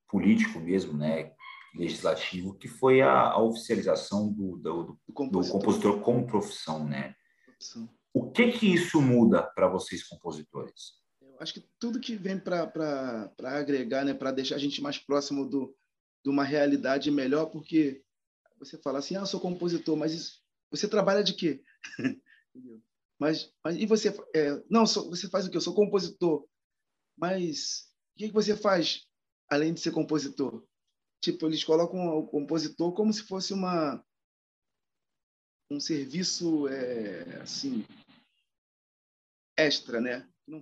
[0.08, 1.34] político mesmo, né,
[1.76, 5.58] legislativo, que foi a, a oficialização do, do, do, do, compositor.
[5.58, 6.02] do, compositor.
[6.02, 6.88] como profissão.
[6.88, 7.16] Né?
[7.46, 7.90] Profissão.
[8.14, 10.98] O que, que isso muda para vocês, compositores?
[11.22, 15.48] Eu acho que tudo que vem para agregar, né, para deixar a gente mais próximo
[15.48, 15.76] do,
[16.24, 18.04] de uma realidade melhor, porque
[18.60, 21.64] você fala assim, ah, eu sou compositor, mas você trabalha de quê?
[23.20, 24.10] mas, mas e você?
[24.36, 25.58] É, não, sou, você faz o quê?
[25.58, 26.48] Eu sou compositor.
[27.18, 29.08] Mas o que, que você faz
[29.50, 30.66] além de ser compositor?
[31.22, 34.04] Tipo, eles colocam o compositor como se fosse uma
[35.70, 37.86] um serviço é, assim
[39.58, 40.30] extra, né?
[40.46, 40.62] Que não,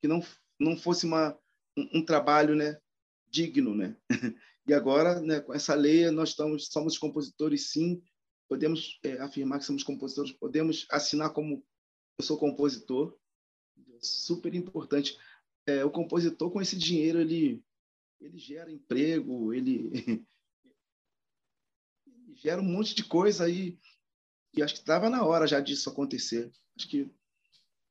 [0.00, 0.20] que não,
[0.58, 1.38] não fosse uma
[1.76, 2.80] um, um trabalho, né?
[3.28, 3.96] Digno, né?
[4.66, 8.02] E agora, né, com essa lei, nós estamos, somos compositores, sim,
[8.48, 11.64] podemos é, afirmar que somos compositores, podemos assinar como
[12.18, 13.16] eu sou compositor,
[14.00, 15.16] super importante.
[15.66, 17.62] É, o compositor, com esse dinheiro, ele,
[18.20, 19.90] ele gera emprego, ele,
[22.06, 23.78] ele gera um monte de coisa aí,
[24.52, 26.50] e acho que estava na hora já disso acontecer.
[26.76, 27.10] Acho que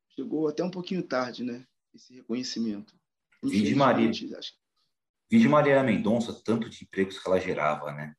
[0.10, 2.94] chegou até um pouquinho tarde, né, esse reconhecimento.
[3.42, 4.10] Vinde Maria.
[4.10, 4.54] Acho,
[5.30, 8.14] Vide Maria Mendonça, tanto de empregos que ela gerava, né?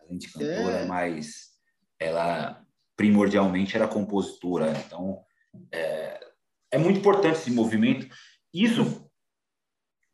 [0.00, 0.86] Além de cantora, é.
[0.86, 1.52] mas
[1.98, 2.64] ela
[2.96, 4.72] primordialmente era compositora.
[4.86, 5.22] Então,
[5.72, 6.20] é,
[6.72, 8.08] é muito importante esse movimento.
[8.52, 9.10] Isso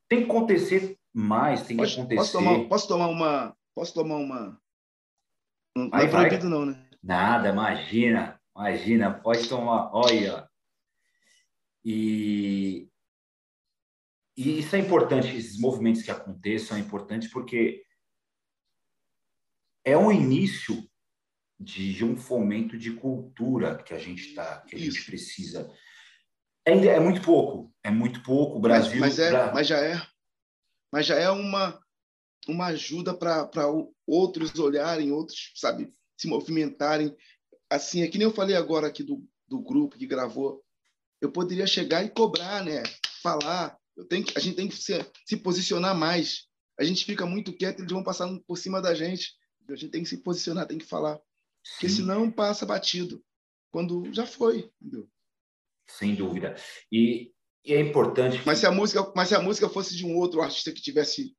[0.08, 2.16] tem que acontecer mais, tem que posso, acontecer.
[2.16, 3.56] Posso tomar, posso tomar uma.
[3.74, 4.60] Posso tomar uma.
[5.76, 6.86] Não, não é proibido, não, né?
[7.02, 9.90] Nada, imagina, imagina, pode tomar.
[9.94, 10.48] Olha.
[11.84, 12.89] E
[14.40, 17.84] e isso é importante, esses movimentos que aconteçam é importante porque
[19.84, 20.88] é um início
[21.58, 24.92] de, um fomento de cultura que a gente tá, que a isso.
[24.92, 25.70] gente precisa.
[26.64, 28.56] É, é muito pouco, é muito pouco.
[28.56, 30.02] O Brasil, mas, mas, é, mas já é,
[30.90, 31.78] mas já é uma
[32.48, 33.48] uma ajuda para
[34.06, 37.14] outros olharem, outros, sabe, se movimentarem.
[37.68, 40.64] Assim, é que nem eu falei agora aqui do, do grupo que gravou.
[41.20, 42.82] Eu poderia chegar e cobrar, né?
[43.22, 44.92] Falar, tenho que, a gente tem que se,
[45.26, 46.48] se posicionar mais.
[46.78, 49.34] A gente fica muito quieto, eles vão passar por cima da gente.
[49.68, 51.20] A gente tem que se posicionar, tem que falar.
[51.72, 53.22] Porque senão passa batido.
[53.70, 54.70] Quando já foi.
[54.80, 55.08] Entendeu?
[55.88, 56.56] Sem dúvida.
[56.90, 57.32] E,
[57.64, 58.40] e é importante.
[58.46, 61.36] Mas se, a música, mas se a música fosse de um outro artista que tivesse,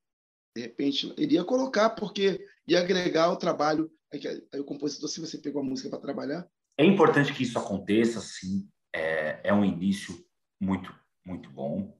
[0.55, 3.91] de repente, iria colocar, porque ia agregar o trabalho.
[4.13, 4.21] Aí,
[4.53, 6.47] aí o compositor, se você pegou a música para trabalhar.
[6.77, 8.69] É importante que isso aconteça, sim.
[8.93, 10.23] É, é um início
[10.59, 10.93] muito,
[11.25, 11.99] muito bom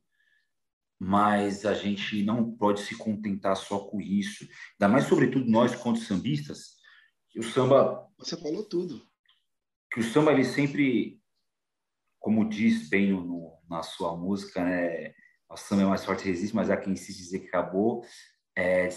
[1.04, 4.48] mas a gente não pode se contentar só com isso.
[4.74, 6.76] Ainda mais, sobretudo, nós, quanto sambistas,
[7.28, 8.08] que o samba...
[8.20, 9.02] Você falou tudo.
[9.92, 11.20] Que o samba, ele sempre,
[12.20, 15.12] como diz bem no, na sua música, né?
[15.50, 18.06] Nosso samba é mais forte resiste, mas há quem insiste dizer que acabou.
[18.56, 18.88] É,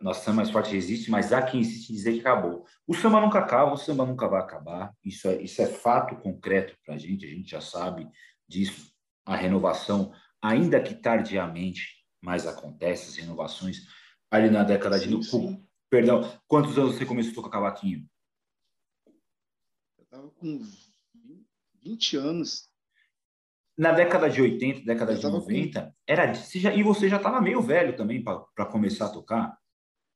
[0.00, 2.64] nosso samba é mais forte resiste, mas há quem insiste dizer que acabou.
[2.86, 4.94] O samba nunca acaba, o samba nunca vai acabar.
[5.04, 8.08] Isso é, isso é fato concreto para a gente, a gente já sabe
[8.48, 8.94] disso.
[9.24, 13.86] A renovação ainda que tardiamente, mas acontece as renovações.
[14.30, 15.24] Ali na década sim, de.
[15.24, 15.64] Sim.
[15.88, 18.08] Perdão, quantos anos você começou a tocar cavaquinho?
[19.96, 20.60] Eu estava com
[21.82, 22.68] 20 anos.
[23.78, 25.92] Na década de 80, década de 90, com...
[26.06, 29.58] era, você já, e você já estava meio velho também para começar a tocar?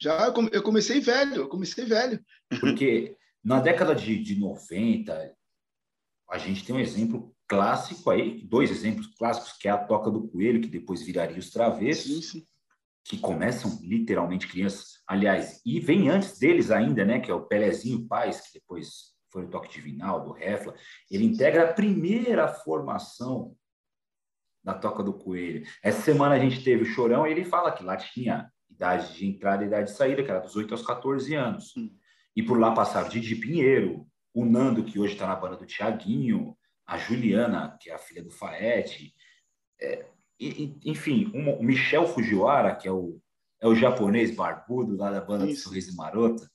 [0.00, 2.24] Já, eu comecei velho, eu comecei velho.
[2.58, 5.36] Porque na década de, de 90,
[6.30, 10.28] a gente tem um exemplo clássico aí, dois exemplos clássicos, que é a Toca do
[10.28, 12.46] Coelho, que depois viraria os Travessos, sim, sim.
[13.04, 18.06] que começam literalmente crianças, aliás, e vem antes deles ainda, né, que é o Pelezinho
[18.06, 20.74] Paz, que depois foi o Toque Divinal, do Refla,
[21.10, 23.56] ele integra a primeira formação
[24.62, 25.66] da Toca do Coelho.
[25.82, 29.26] Essa semana a gente teve o Chorão e ele fala que lá tinha idade de
[29.26, 31.72] entrada e idade de saída, que era dos 8 aos 14 anos.
[31.76, 31.90] Hum.
[32.36, 36.56] E por lá passaram Didi Pinheiro, o Nando, que hoje está na banda do Tiaguinho,
[36.86, 39.14] a Juliana, que é a filha do Faete,
[39.80, 40.06] é,
[40.40, 43.20] enfim, um, o Michel Fujiwara, que é o,
[43.60, 45.54] é o japonês barbudo lá da banda Isso.
[45.54, 46.50] do Sorriso Marota,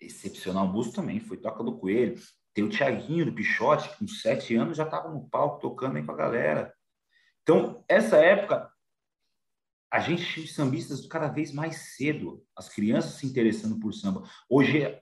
[0.00, 2.20] excepcional músico também, foi Toca do Coelho.
[2.52, 6.04] Tem o Tiaguinho do Pichote, que com sete anos já estava no palco tocando aí
[6.04, 6.72] com a galera.
[7.42, 8.70] Então, essa época,
[9.90, 14.28] a gente tinha sambistas cada vez mais cedo, as crianças se interessando por samba.
[14.48, 15.00] Hoje,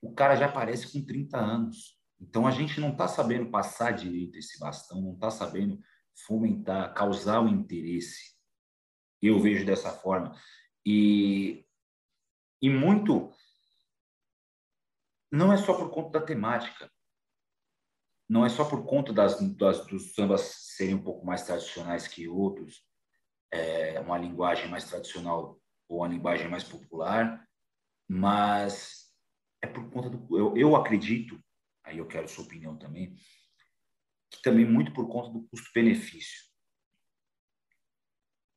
[0.00, 1.98] o cara já aparece com 30 anos.
[2.20, 5.80] Então, a gente não está sabendo passar direito esse bastão, não está sabendo
[6.26, 8.34] fomentar, causar o interesse.
[9.22, 10.34] Eu vejo dessa forma.
[10.84, 11.66] E,
[12.60, 13.32] e muito
[15.30, 16.90] não é só por conta da temática,
[18.28, 20.40] não é só por conta das, das, dos sambas
[20.76, 22.84] serem um pouco mais tradicionais que outros,
[23.52, 27.46] é, uma linguagem mais tradicional ou uma linguagem mais popular,
[28.08, 29.09] mas
[29.62, 30.36] é por conta do.
[30.36, 31.42] Eu, eu acredito,
[31.84, 33.14] aí eu quero sua opinião também,
[34.30, 36.48] que também muito por conta do custo-benefício.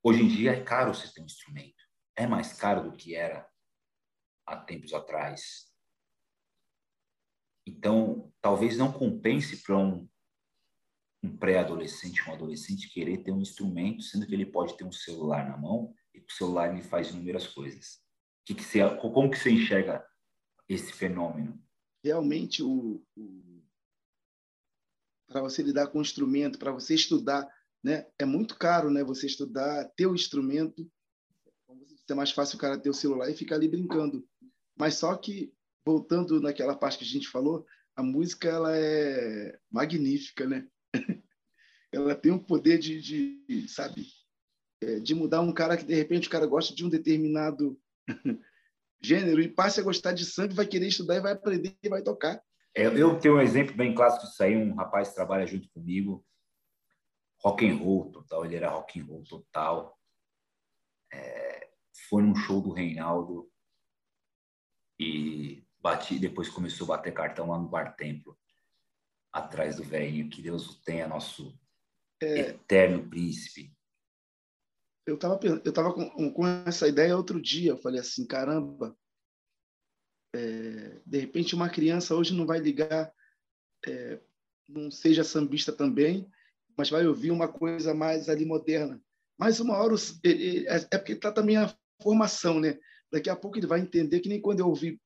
[0.02, 1.84] Hoje em dia é caro você ter um instrumento,
[2.16, 3.50] é mais caro do que era
[4.46, 5.72] há tempos atrás.
[7.66, 10.08] Então, talvez não compense para um,
[11.24, 15.50] um pré-adolescente, um adolescente querer ter um instrumento, sendo que ele pode ter um celular
[15.50, 18.04] na mão e o celular ele faz inúmeras coisas.
[18.46, 20.06] Que que você, como que você enxerga
[20.68, 21.62] esse fenômeno?
[22.04, 23.64] Realmente, o, o
[25.28, 27.48] para você lidar com o instrumento, para você estudar,
[27.84, 29.04] né, é muito caro, né?
[29.04, 30.90] Você estudar, ter o instrumento,
[32.10, 34.26] é mais fácil o cara ter o celular e ficar ali brincando.
[34.78, 35.54] Mas só que
[35.86, 40.68] voltando naquela parte que a gente falou, a música ela é magnífica, né?
[41.92, 44.06] ela tem um poder de, de sabe,
[44.82, 47.80] é, de mudar um cara que de repente o cara gosta de um determinado
[49.04, 52.02] gênero e passe a gostar de samba, vai querer estudar e vai aprender e vai
[52.02, 52.42] tocar.
[52.76, 56.26] É, eu tenho um exemplo bem clássico disso aí, um rapaz que trabalha junto comigo,
[57.44, 60.00] rock and roll total, ele era rock and roll total.
[61.14, 61.70] É,
[62.10, 63.52] foi num show do Reinaldo
[65.00, 68.40] e bati, depois começou a bater cartão lá no Bar Templo,
[69.32, 70.30] atrás do velhinho.
[70.30, 71.60] Que Deus o tenha, nosso
[72.22, 73.72] é, eterno príncipe.
[75.06, 77.72] Eu estava eu tava com, com essa ideia outro dia.
[77.72, 78.98] Eu falei assim: caramba,
[80.36, 83.14] é, de repente uma criança hoje não vai ligar,
[83.86, 84.20] é,
[84.68, 86.30] não seja sambista também,
[86.78, 89.02] mas vai ouvir uma coisa mais ali moderna.
[89.38, 92.80] Mas uma hora ele, é, é porque está também a formação, né?
[93.12, 95.00] Daqui a pouco ele vai entender que nem quando eu ouvi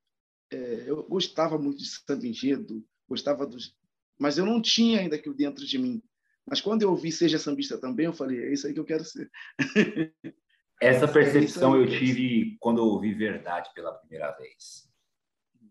[0.52, 3.76] é, eu gostava muito de samba enredo, gostava dos,
[4.18, 6.02] mas eu não tinha ainda aquilo dentro de mim.
[6.48, 9.04] Mas quando eu ouvi Seja Sambista também, eu falei, é isso aí que eu quero
[9.04, 9.30] ser.
[10.82, 14.90] Essa é percepção é eu tive quando eu ouvi Verdade pela primeira vez.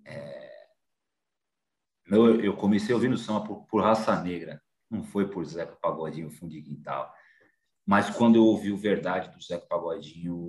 [0.04, 0.66] É...
[2.06, 6.52] Eu, eu comecei ouvindo samba por, por, raça negra, não foi por Zeca Pagodinho, fundo
[6.52, 7.12] de quintal.
[7.84, 10.46] Mas quando eu ouvi o Verdade do Zeca Pagodinho,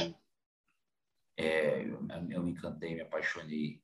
[1.35, 3.81] é, eu, eu me encantei, me apaixonei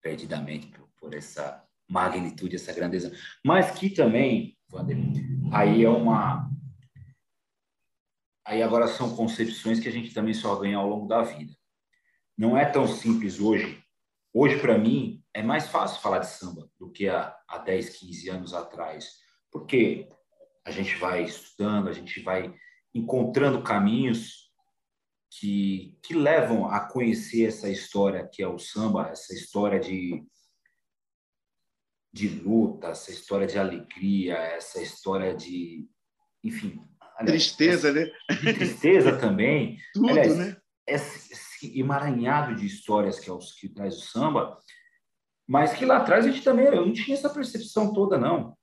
[0.00, 3.12] perdidamente por, por essa magnitude, essa grandeza.
[3.44, 4.58] Mas que também,
[5.52, 6.50] aí é uma.
[8.44, 11.52] Aí agora são concepções que a gente também só ganha ao longo da vida.
[12.36, 13.82] Não é tão simples hoje.
[14.34, 18.28] Hoje, para mim, é mais fácil falar de samba do que há, há 10, 15
[18.30, 19.10] anos atrás.
[19.50, 20.08] Porque
[20.64, 22.52] a gente vai estudando, a gente vai
[22.94, 24.50] encontrando caminhos
[25.30, 30.24] que, que levam a conhecer essa história que é o samba, essa história de,
[32.12, 35.88] de luta, essa história de alegria, essa história de,
[36.42, 36.80] enfim...
[37.16, 38.52] Aliás, tristeza, essa, né?
[38.52, 39.78] Tristeza também.
[39.94, 40.56] Tudo, aliás, né?
[40.86, 44.58] Esse, esse emaranhado de histórias que, é o, que traz o samba,
[45.46, 48.56] mas que lá atrás a gente também, eu não tinha essa percepção toda, não.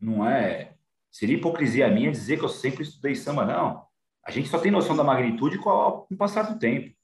[0.00, 0.74] Não é
[1.10, 3.84] Seria hipocrisia minha dizer que eu sempre estudei samba, não.
[4.24, 5.70] A gente só tem noção da magnitude com
[6.08, 6.94] o passar do tempo.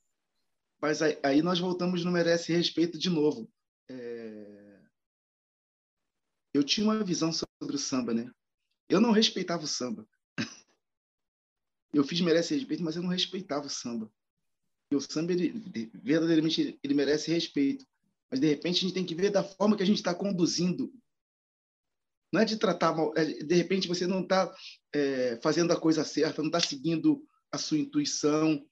[0.80, 3.50] Mas aí, aí nós voltamos no merece respeito de novo.
[3.88, 4.25] É...
[6.56, 8.30] Eu tinha uma visão sobre o samba, né?
[8.88, 10.08] Eu não respeitava o samba.
[11.92, 14.10] Eu fiz merece respeito, mas eu não respeitava o samba.
[14.90, 17.86] E o samba, ele, verdadeiramente, ele merece respeito.
[18.30, 20.90] Mas, de repente, a gente tem que ver da forma que a gente está conduzindo.
[22.32, 23.12] Não é de tratar mal.
[23.14, 24.50] É, de repente, você não está
[24.94, 28.66] é, fazendo a coisa certa, não está seguindo a sua intuição,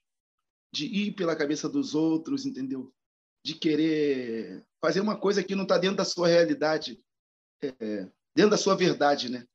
[0.73, 2.93] de ir pela cabeça dos outros, entendeu?
[3.45, 7.04] De querer fazer uma coisa que não está dentro da sua realidade,
[7.81, 9.47] é, dentro da sua verdade, né?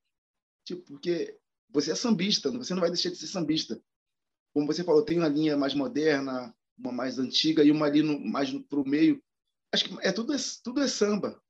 [0.65, 1.37] Tipo, porque
[1.69, 3.81] você é sambista, você não vai deixar de ser sambista.
[4.53, 8.19] Como você falou, tem uma linha mais moderna, uma mais antiga e uma ali no,
[8.19, 9.21] mais para o meio.
[9.71, 11.41] Acho que é tudo, é tudo é samba.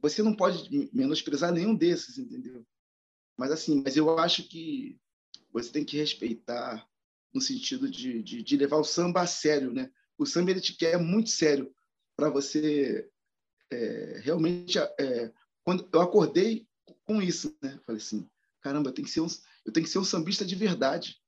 [0.00, 2.66] Você não pode menosprezar nenhum desses, entendeu?
[3.36, 4.98] Mas assim, mas eu acho que
[5.52, 6.88] você tem que respeitar
[7.32, 9.90] no sentido de, de, de levar o samba a sério, né?
[10.18, 11.74] O samba ele te quer muito sério
[12.16, 13.08] para você
[13.70, 15.32] é, realmente é,
[15.64, 16.66] quando eu acordei
[17.04, 17.78] com isso, né?
[17.86, 18.28] Falei assim,
[18.60, 19.28] caramba, tenho que ser um,
[19.64, 21.20] eu tenho que ser um sambista de verdade.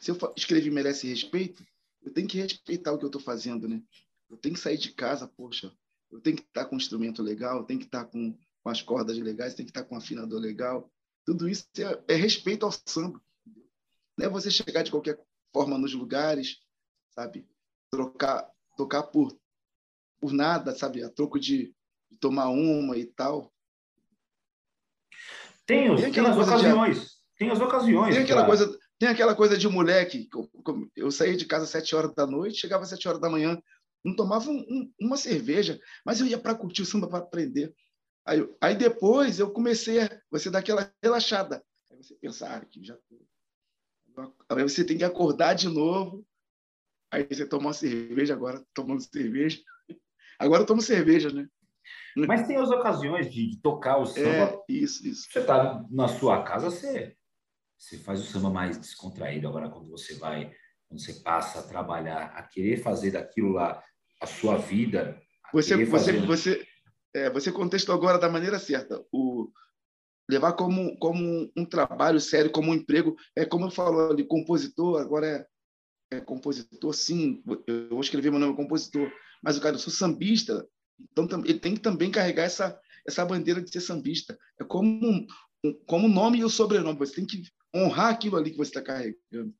[0.00, 1.64] Se eu escrevi merece respeito,
[2.02, 3.82] eu tenho que respeitar o que eu estou fazendo, né?
[4.30, 5.72] Eu tenho que sair de casa, poxa,
[6.10, 8.82] eu tenho que estar com um instrumento legal, eu tenho que estar com, com as
[8.82, 10.90] cordas legais, tenho que estar com um afinador legal.
[11.24, 13.20] Tudo isso é, é respeito ao samba.
[14.16, 16.60] Não é você chegar de qualquer forma nos lugares,
[17.10, 17.46] sabe?
[17.90, 19.38] Trocar, tocar por,
[20.20, 21.02] por nada, sabe?
[21.02, 21.74] A troco de,
[22.10, 23.52] de tomar uma e tal.
[25.66, 27.00] Tem, os, tem, tem as ocasiões.
[27.00, 28.14] De, tem as ocasiões.
[28.14, 30.28] Tem aquela, coisa, tem aquela coisa de moleque.
[30.96, 33.60] Eu, saía de casa às sete horas da noite, chegava às sete horas da manhã,
[34.04, 37.74] não tomava um, um, uma cerveja, mas eu ia para curtir o samba para aprender.
[38.24, 41.62] Aí, aí depois eu comecei a você dar aquela relaxada.
[41.90, 42.96] Aí você pensar ah, que já
[44.48, 46.26] Aí você tem que acordar de novo.
[47.10, 49.62] Aí você toma uma cerveja, agora tomando cerveja.
[50.38, 51.48] Agora eu tomo cerveja, né?
[52.26, 54.28] Mas tem as ocasiões de, de tocar o samba.
[54.28, 55.28] É, isso, isso.
[55.30, 57.14] Você está na sua casa, você,
[57.76, 59.48] você faz o samba mais descontraído.
[59.48, 60.52] Agora, quando você vai,
[60.88, 63.82] quando você passa a trabalhar, a querer fazer daquilo lá
[64.20, 65.20] a sua vida.
[65.52, 66.26] Você, você, fazer...
[66.26, 66.66] você,
[67.14, 69.02] é, você contestou agora da maneira certa.
[69.12, 69.50] O,
[70.28, 73.16] levar como, como um trabalho sério, como um emprego.
[73.34, 75.26] É como eu falo ali, compositor, agora
[76.10, 79.10] é, é compositor, sim, eu vou escrever meu nome compositor,
[79.42, 80.66] mas o cara, eu sou sambista,
[80.98, 84.38] então ele tem que também carregar essa, essa bandeira de ser sambista.
[84.60, 85.26] É como
[85.86, 87.42] como o nome e o sobrenome, você tem que
[87.74, 89.52] honrar aquilo ali que você está carregando.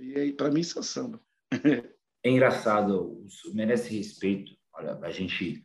[0.00, 1.20] E aí, para mim, isso é samba.
[2.20, 4.52] É engraçado, merece respeito.
[4.74, 5.64] Olha, a gente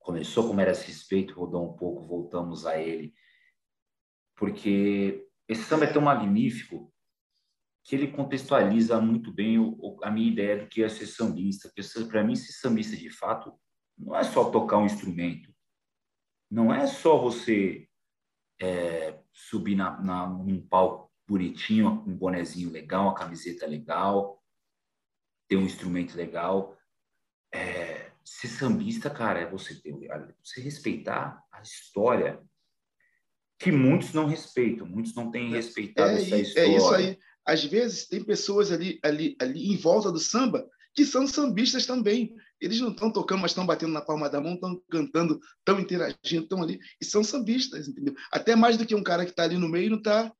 [0.00, 3.14] começou com merece respeito, rodou um pouco, voltamos a ele
[4.40, 6.90] porque esse samba é tão magnífico
[7.84, 11.70] que ele contextualiza muito bem o, a minha ideia do que é ser sambista.
[12.08, 13.52] Para mim, ser sambista de fato
[14.00, 15.54] não é só tocar um instrumento,
[16.50, 17.86] não é só você
[18.60, 24.42] é, subir na, na, num palco bonitinho, com um bonezinho legal, uma camiseta legal,
[25.48, 26.76] ter um instrumento legal.
[27.52, 29.92] É, ser sambista, cara, é você ter,
[30.42, 32.40] você respeitar a história
[33.58, 36.68] que muitos não respeitam, muitos não têm respeitado é, essa história.
[36.68, 37.18] É isso aí.
[37.44, 40.68] Às vezes tem pessoas ali, ali, ali em volta do samba
[41.00, 42.36] que são sambistas também.
[42.60, 46.42] Eles não estão tocando, mas estão batendo na palma da mão, estão cantando, estão interagindo,
[46.42, 48.14] estão ali e são sambistas, entendeu?
[48.30, 50.30] Até mais do que um cara que está ali no meio não está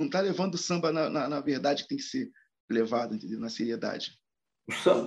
[0.00, 2.30] não tá levando o samba na, na, na, verdade que tem que ser
[2.70, 3.38] levado, entendeu?
[3.38, 4.18] Na seriedade.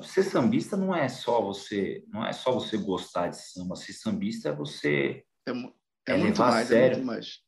[0.03, 3.75] Ser sambista não é só você, não é só você gostar de samba.
[3.75, 6.93] Ser sambista é você é, é, é muito mais, sério.
[6.93, 7.39] é muito mais.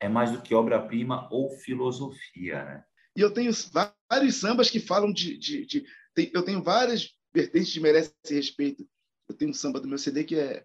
[0.00, 2.84] É mais do que obra-prima ou filosofia, né?
[3.16, 3.52] E eu tenho
[4.10, 5.38] vários sambas que falam de...
[5.38, 5.86] de, de
[6.16, 8.88] tem, eu tenho várias vertentes que merecem respeito.
[9.28, 10.64] Eu tenho um samba do meu CD que é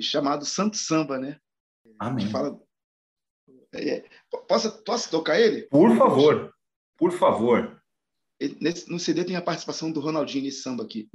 [0.00, 1.38] chamado Santo Samba, né?
[1.98, 2.24] Amém.
[2.24, 2.58] Que fala...
[3.74, 4.02] É,
[4.48, 5.62] posso, posso tocar ele?
[5.64, 6.54] Por favor,
[6.96, 7.82] por favor.
[8.60, 11.08] Nesse, no CD tem a participação do Ronaldinho nesse samba aqui.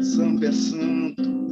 [0.00, 1.47] Samba é santo,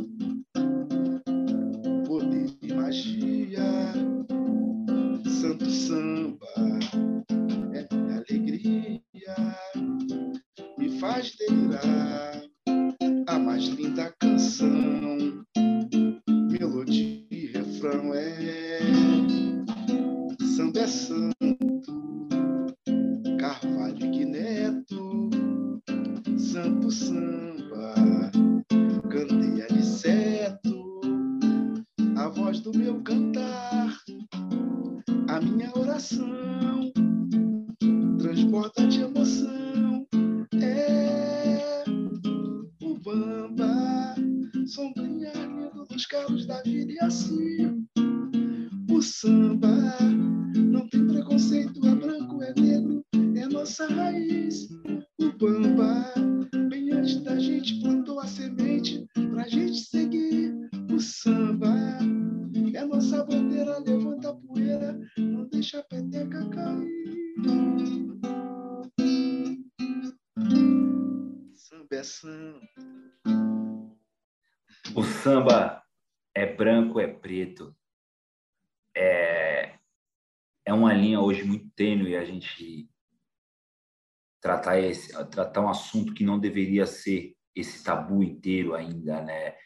[84.67, 89.57] tratar esse tratar um assunto que não deveria ser esse tabu inteiro ainda, né?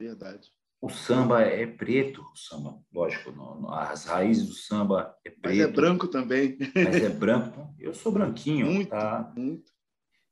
[0.00, 0.50] Verdade.
[0.80, 3.32] O samba é preto, o samba, lógico,
[3.70, 5.42] as raízes do samba é preto.
[5.44, 6.56] Mas é branco também.
[6.74, 7.74] Mas é branco.
[7.78, 9.32] Eu sou branquinho, muito, tá?
[9.36, 9.70] Muito.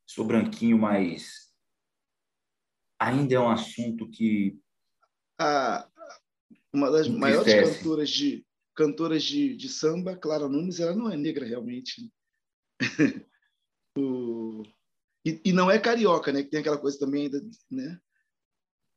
[0.05, 1.51] Sou branquinho, mas
[2.97, 4.59] ainda é um assunto que
[5.39, 5.87] a
[6.73, 11.45] uma das maiores cantoras de cantoras de, de samba, Clara Nunes, ela não é negra
[11.45, 12.11] realmente.
[13.97, 14.63] o,
[15.25, 16.43] e, e, não é carioca, né?
[16.43, 17.29] Que tem aquela coisa também,
[17.69, 17.99] né?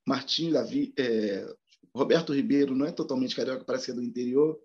[0.07, 1.47] Martinho Davi, é,
[1.95, 4.59] Roberto Ribeiro não é totalmente carioca, parece que é do interior.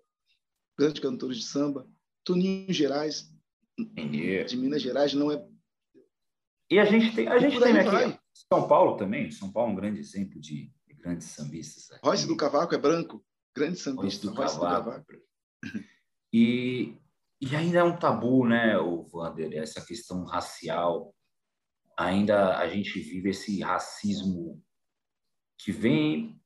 [0.78, 1.88] Grandes cantores de samba.
[2.24, 3.32] Toninho Gerais,
[3.78, 5.44] de Minas Gerais, não é.
[6.70, 8.20] E a gente tem, a gente tem aqui vai.
[8.52, 9.30] São Paulo também.
[9.30, 11.90] São Paulo é um grande exemplo de, de grandes sambistas.
[11.90, 12.00] Aqui.
[12.04, 13.24] Royce do Cavaco é branco,
[13.54, 14.28] grande sambista.
[14.28, 14.90] Royce do Cavaco.
[14.90, 15.26] Do Cavaco.
[16.32, 16.98] E,
[17.40, 21.14] e ainda é um tabu, né, o Vander, essa questão racial.
[21.98, 24.62] Ainda a gente vive esse racismo
[25.58, 26.40] que vem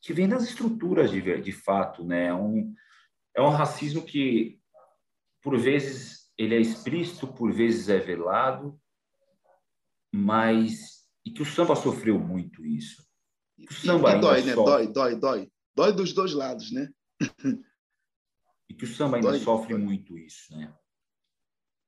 [0.00, 2.26] que vem das estruturas de, de fato, né?
[2.26, 2.74] É um,
[3.34, 4.58] é um racismo que,
[5.42, 8.80] por vezes, ele é explícito, por vezes é velado,
[10.12, 13.06] mas e que o samba sofreu muito isso.
[13.68, 14.54] O samba e, e dói, né?
[14.54, 14.72] Sofre...
[14.72, 15.52] Dói, dói, dói.
[15.74, 16.88] Dói dos dois lados, né?
[18.68, 19.82] e que o samba ainda dói, sofre dói.
[19.82, 20.76] muito isso, né?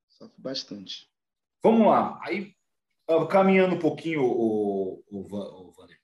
[0.09, 1.11] Sofre bastante.
[1.63, 2.19] Vamos lá.
[2.23, 2.57] Aí
[3.29, 6.01] caminhando um pouquinho, o, o, o Vander.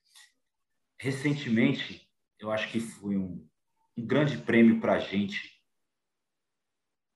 [0.99, 3.49] Recentemente, eu acho que foi um,
[3.97, 5.57] um grande prêmio para a gente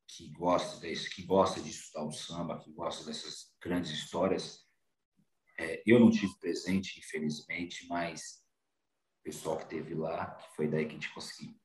[0.07, 4.67] que gosta desse, que gosta de estudar o samba, que gosta dessas grandes histórias.
[5.59, 8.43] É, eu não tive presente, infelizmente, mas
[9.21, 11.60] o pessoal que teve lá, que foi daí que a gente conseguiu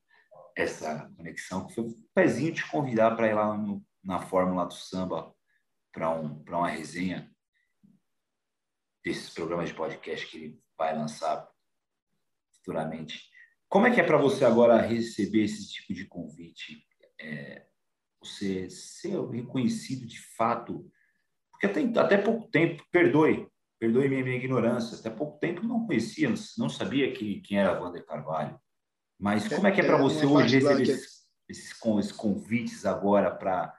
[0.55, 4.73] essa conexão, que foi um pezinho te convidar para ir lá no, na Fórmula do
[4.73, 5.35] Samba
[5.91, 7.31] para um, uma resenha
[9.03, 11.47] desses programas de podcast que ele vai lançar
[12.55, 13.21] futuramente.
[13.69, 16.85] Como é que é para você agora receber esse tipo de convite?
[17.19, 17.67] É,
[18.19, 20.89] você ser reconhecido de fato?
[21.51, 23.47] Porque até, até pouco tempo, perdoe,
[23.79, 28.05] perdoe minha, minha ignorância, até pouco tempo não conhecia, não sabia que, quem era Wander
[28.05, 28.59] Carvalho.
[29.19, 33.31] Mas como é que é para é, você hoje receber esses, esses, esses convites agora
[33.31, 33.73] para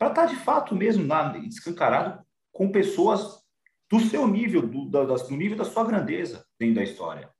[0.00, 3.42] estar tá de fato mesmo lá, escancarado com pessoas
[3.90, 7.32] do seu nível, do, da, do nível da sua grandeza dentro da história.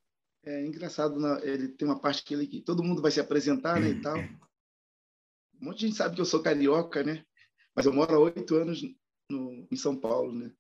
[0.45, 1.41] É engraçado, né?
[1.45, 4.19] ele tem uma parte que, ele, que todo mundo vai se apresentar né, e tal.
[4.19, 7.25] Um monte de gente sabe que eu sou carioca, né?
[7.75, 8.83] Mas eu moro há oito anos
[9.31, 10.53] no, em São Paulo, né?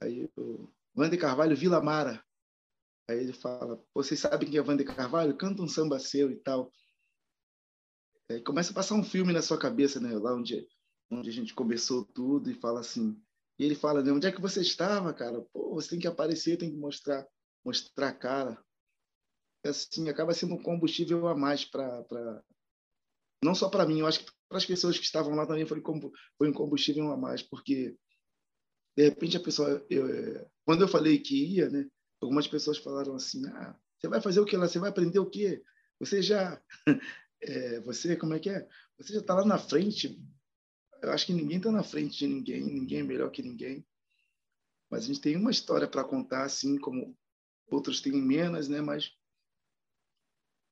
[0.00, 2.22] Aí o Wander Carvalho, Vila Mara.
[3.08, 5.36] Aí ele fala, vocês sabem quem é Wander Carvalho?
[5.36, 6.70] Canta um samba seu e tal.
[8.30, 10.16] Aí começa a passar um filme na sua cabeça, né?
[10.16, 10.66] Lá onde,
[11.10, 13.20] onde a gente começou tudo e fala assim,
[13.58, 15.40] e ele fala, né, onde é que você estava, cara?
[15.52, 17.26] Pô, você tem que aparecer, tem que mostrar,
[17.64, 18.64] mostrar a cara.
[19.64, 22.42] E assim, acaba sendo um combustível a mais para
[23.44, 25.82] não só para mim, eu acho que para as pessoas que estavam lá também foi,
[26.38, 27.96] foi um combustível a mais, porque
[28.96, 31.88] de repente a pessoa, eu, quando eu falei que ia, né,
[32.24, 34.68] algumas pessoas falaram assim, ah, você vai fazer o que lá?
[34.68, 35.62] Você vai aprender o quê?
[35.98, 36.60] Você já,
[37.40, 38.68] é, você como é que é?
[38.98, 40.20] Você já está lá na frente,
[41.02, 43.86] eu acho que ninguém está na frente de ninguém, ninguém é melhor que ninguém.
[44.90, 47.16] Mas a gente tem uma história para contar, assim como
[47.68, 48.80] outros têm menos, né?
[48.80, 49.12] Mas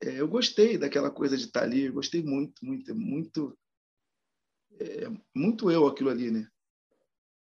[0.03, 3.59] é, eu gostei daquela coisa de estar tá ali, eu gostei muito, muito, muito,
[4.79, 6.49] é, muito eu aquilo ali, né?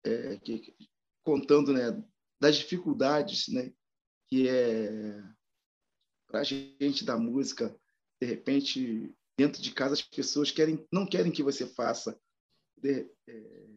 [0.03, 0.75] É, que,
[1.23, 2.01] contando, né,
[2.39, 3.73] das dificuldades, né,
[4.27, 5.23] que é
[6.27, 7.75] para a gente da música,
[8.21, 12.19] de repente dentro de casa as pessoas querem, não querem que você faça
[12.75, 13.67] de, é,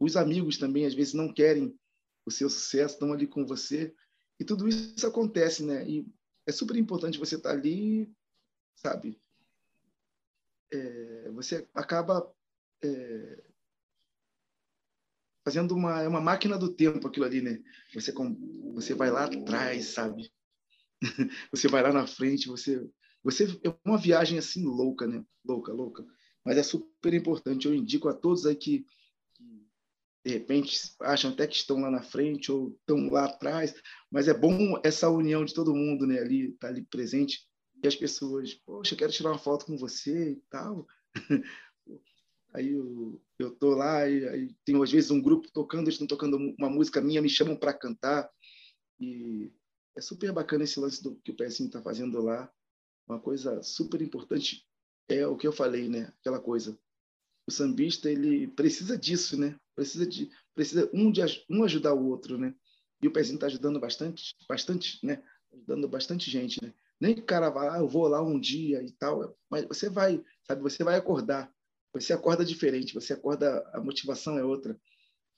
[0.00, 1.78] os amigos também às vezes não querem
[2.24, 3.94] o seu sucesso, estão ali com você
[4.40, 5.88] e tudo isso acontece, né?
[5.88, 6.06] E
[6.46, 8.10] é super importante você estar tá ali,
[8.76, 9.20] sabe?
[10.70, 12.32] É, você acaba
[12.82, 13.44] é,
[15.48, 17.58] fazendo uma, é uma máquina do tempo aquilo ali, né?
[17.94, 18.12] Você,
[18.74, 20.30] você vai lá atrás, sabe?
[21.50, 22.86] você vai lá na frente, você,
[23.24, 25.24] você é uma viagem assim louca, né?
[25.42, 26.04] Louca, louca.
[26.44, 27.66] Mas é super importante.
[27.66, 28.84] Eu indico a todos aí que,
[29.32, 29.66] que
[30.22, 33.74] de repente acham até que estão lá na frente ou estão lá atrás,
[34.10, 36.18] mas é bom essa união de todo mundo, né?
[36.18, 37.48] Ali, tá ali presente
[37.82, 40.86] e as pessoas, poxa, quero tirar uma foto com você e tal.
[42.58, 46.08] Aí eu, eu tô lá e aí tem às vezes um grupo tocando, eles estão
[46.08, 48.28] tocando uma música minha, me chamam para cantar
[48.98, 49.52] e
[49.96, 52.52] é super bacana esse lance do que o Pezinho está fazendo lá.
[53.06, 54.66] Uma coisa super importante
[55.08, 56.12] é o que eu falei, né?
[56.18, 56.76] Aquela coisa.
[57.46, 59.56] O sambista ele precisa disso, né?
[59.76, 62.52] Precisa de precisa um de um ajudar o outro, né?
[63.00, 65.22] E o Pezinho está ajudando bastante, bastante, né?
[65.52, 66.74] Ajudando bastante gente, né?
[67.00, 69.88] Nem que o cara vá, ah, eu vou lá um dia e tal, mas você
[69.88, 70.60] vai, sabe?
[70.62, 71.56] Você vai acordar
[71.92, 74.78] você acorda diferente, você acorda, a motivação é outra.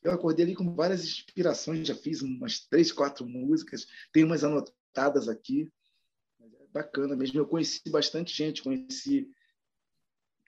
[0.03, 5.29] Eu acordei ali com várias inspirações, já fiz umas três, quatro músicas, tem umas anotadas
[5.29, 5.71] aqui.
[6.41, 7.39] É bacana mesmo.
[7.39, 9.29] Eu conheci bastante gente, conheci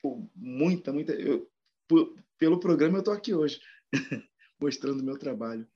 [0.01, 1.13] pô, muita, muita.
[1.13, 1.49] Eu,
[1.87, 3.61] por, pelo programa eu estou aqui hoje,
[4.61, 5.67] mostrando o meu trabalho.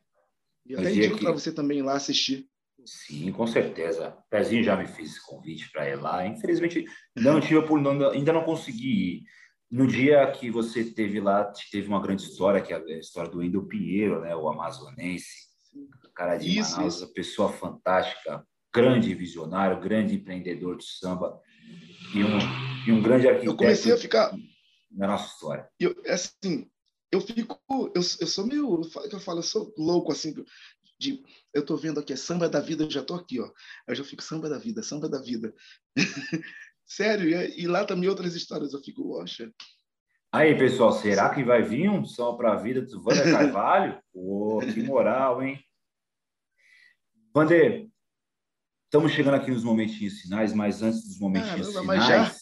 [0.65, 2.49] E até indico para você também ir lá assistir.
[2.85, 4.17] Sim, com certeza.
[4.31, 6.27] Pezinho já me fez esse convite para ir lá.
[6.27, 7.61] Infelizmente, não tive
[8.13, 9.25] ainda não consegui ir.
[9.71, 13.39] No dia que você teve lá, teve uma grande história, que é a história do
[13.39, 15.47] Wendel Pinheiro, né, o amazonense,
[16.15, 17.13] cara de isso, Manaus, isso.
[17.13, 21.41] pessoa fantástica, grande visionário, grande empreendedor de samba
[22.15, 22.39] e um,
[22.87, 23.53] e um grande arquiteto.
[23.53, 24.33] Eu comecei a ficar
[24.91, 25.69] na nossa história.
[25.79, 26.71] Eu, assim,
[27.11, 30.35] eu fico, eu, eu sou meio, eu falo, eu sou louco assim,
[30.99, 33.51] de, eu tô vendo aqui, é samba da vida, eu já tô aqui, ó.
[33.87, 35.55] Eu já fico samba da vida, samba da vida.
[36.87, 39.53] Sério, e, lá também outras histórias eu fico, poxa.
[40.33, 44.01] Aí, pessoal, será que vai vir um som para a vida do Wander Carvalho?
[44.15, 45.59] Pô, que moral, hein?
[47.35, 47.89] Wander,
[48.85, 52.07] estamos chegando aqui nos momentinhos finais, mas antes dos momentinhos Caramba, finais.
[52.07, 52.37] Já...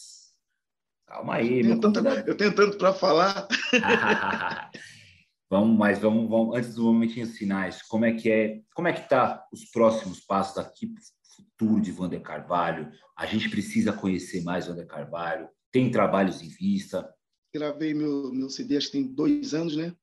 [1.07, 3.47] Calma aí, eu tenho, tanto, eu tenho tanto para falar.
[5.49, 9.07] vamos, mas vamos, vamos, antes dos momentinhos finais, como é que é, como é que
[9.07, 10.93] tá os próximos passos daqui
[11.35, 12.91] futuro de Wander Carvalho.
[13.17, 15.49] A gente precisa conhecer mais Wander Carvalho.
[15.71, 17.07] Tem trabalhos em vista.
[17.53, 19.95] Gravei meu, meu CD, acho que tem dois anos, né?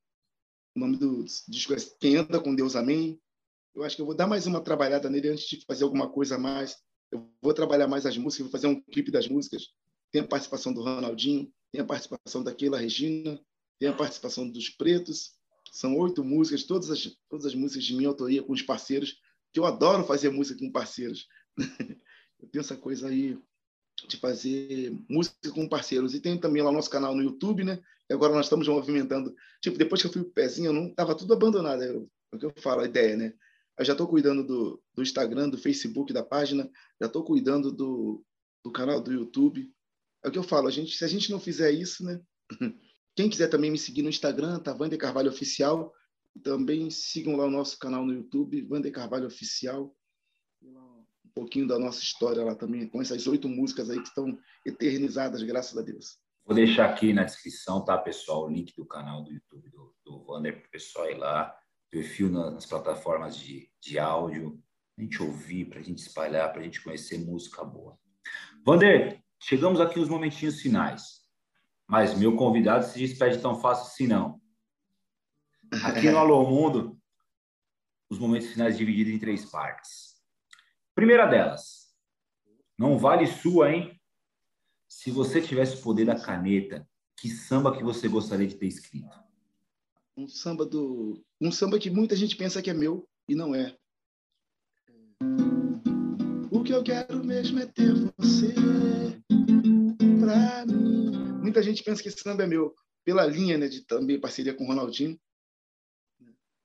[0.75, 3.19] O nome do disco é Quem Anda com Deus, Amém.
[3.75, 6.35] Eu acho que eu vou dar mais uma trabalhada nele antes de fazer alguma coisa
[6.35, 6.77] a mais.
[7.11, 9.67] Eu vou trabalhar mais as músicas, vou fazer um clipe das músicas.
[10.11, 13.39] Tem a participação do Ronaldinho, tem a participação da Keila Regina,
[13.79, 15.31] tem a participação dos Pretos.
[15.71, 19.15] São oito músicas, todas as, todas as músicas de minha autoria com os parceiros
[19.53, 21.27] que eu adoro fazer música com parceiros.
[22.39, 23.37] eu tenho essa coisa aí
[24.07, 26.15] de fazer música com parceiros.
[26.15, 27.79] E tem também lá o nosso canal no YouTube, né?
[28.09, 29.33] E agora nós estamos movimentando.
[29.61, 31.83] Tipo, depois que eu fui o pezinho, não estava tudo abandonado.
[31.83, 31.91] É
[32.33, 33.33] o que eu falo, a ideia, né?
[33.77, 38.23] Eu já estou cuidando do, do Instagram, do Facebook, da página, já estou cuidando do,
[38.63, 39.71] do canal do YouTube.
[40.23, 42.21] É o que eu falo, a gente, se a gente não fizer isso, né?
[43.15, 45.93] Quem quiser também me seguir no Instagram, tá Vander Carvalho Oficial.
[46.41, 49.95] Também sigam lá o nosso canal no YouTube, Vander Carvalho Oficial.
[50.61, 55.43] Um pouquinho da nossa história lá também, com essas oito músicas aí que estão eternizadas,
[55.43, 56.17] graças a Deus.
[56.45, 60.23] Vou deixar aqui na descrição, tá, pessoal, o link do canal do YouTube do, do
[60.25, 61.55] Vander para o pessoal ir lá,
[61.89, 64.61] perfil nas plataformas de, de áudio,
[64.97, 67.97] a gente ouvir, para a gente espalhar, para a gente conhecer música boa.
[68.65, 71.21] Vander, chegamos aqui nos momentinhos finais,
[71.87, 74.41] mas meu convidado se despede tão fácil assim não.
[75.81, 76.99] Aqui no Alô Mundo,
[78.09, 80.21] os momentos finais divididos em três partes.
[80.93, 81.95] Primeira delas,
[82.77, 83.99] não vale sua, hein?
[84.87, 89.17] Se você tivesse o poder da caneta, que samba que você gostaria de ter escrito?
[90.15, 93.75] Um samba do, um samba que muita gente pensa que é meu e não é.
[96.51, 98.53] O que eu quero mesmo é ter você
[100.19, 101.11] pra mim.
[101.41, 104.63] Muita gente pensa que esse samba é meu pela linha, né, de também parceria com
[104.65, 105.19] o Ronaldinho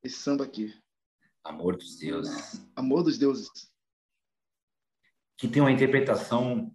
[0.03, 0.75] esse samba aqui.
[1.45, 2.69] Amor dos deuses.
[2.77, 3.49] Amor dos deuses.
[5.37, 6.75] Que tem uma interpretação,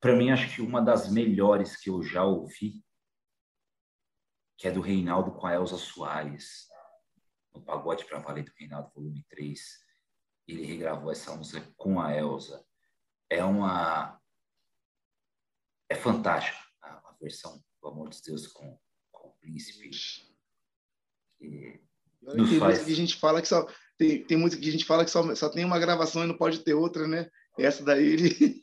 [0.00, 2.84] para mim, acho que uma das melhores que eu já ouvi,
[4.58, 6.68] que é do Reinaldo com a Elza Soares,
[7.54, 9.60] no Pagode para Valer do Reinaldo, volume 3.
[10.48, 12.64] Ele regravou essa música com a Elza.
[13.30, 14.20] É uma.
[15.88, 18.78] É fantástica a, versão do Amor dos Deuses com,
[19.10, 19.90] com o Príncipe.
[21.40, 21.80] E
[22.26, 23.66] tem música que a gente fala que só
[23.98, 26.36] tem, tem música que a gente fala que só, só tem uma gravação e não
[26.36, 27.28] pode ter outra, né?
[27.58, 28.62] Essa daí ele.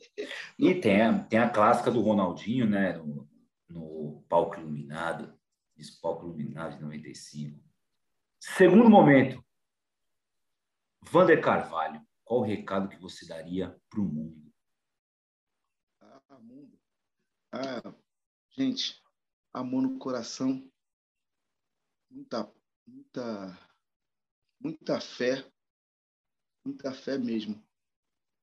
[0.58, 2.98] E tem a, tem a clássica do Ronaldinho, né?
[2.98, 3.26] No,
[3.70, 5.34] no palco iluminado,
[5.78, 7.58] esse palco iluminado de 95.
[8.38, 9.42] Segundo momento,
[11.02, 14.52] Vander Carvalho, qual o recado que você daria para o mundo?
[16.00, 16.78] Ah, mundo.
[17.50, 17.94] Ah,
[18.50, 19.02] gente,
[19.52, 20.70] amor no coração,
[22.10, 22.52] muita,
[22.90, 23.58] muita,
[24.60, 25.44] muita fé,
[26.64, 27.62] muita fé mesmo.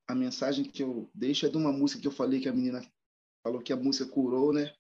[0.08, 2.82] A mensagem que eu deixo é de uma música que eu falei que a menina
[3.44, 4.74] falou que a música curou, né?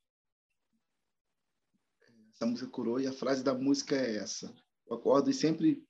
[2.33, 4.53] Essa música curou e a frase da música é essa.
[4.85, 5.85] Eu acordo e sempre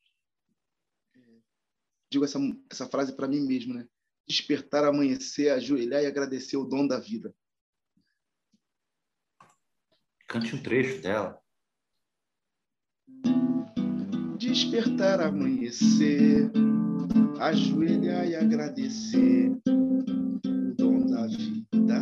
[1.15, 1.19] é,
[2.09, 2.39] digo essa,
[2.71, 3.87] essa frase para mim mesmo, né?
[4.27, 7.35] Despertar, amanhecer, ajoelhar e agradecer o dom da vida.
[10.27, 11.41] Cante um trecho dela.
[14.57, 16.51] Despertar, amanhecer,
[17.39, 22.01] ajoelhar e agradecer o dom da vida.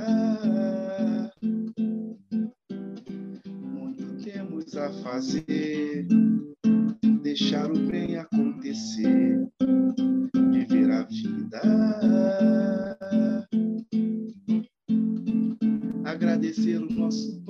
[3.62, 6.08] Muito temos a fazer,
[7.22, 9.46] deixar o bem acontecer,
[10.54, 11.62] viver a vida.
[16.06, 17.45] Agradecer o nosso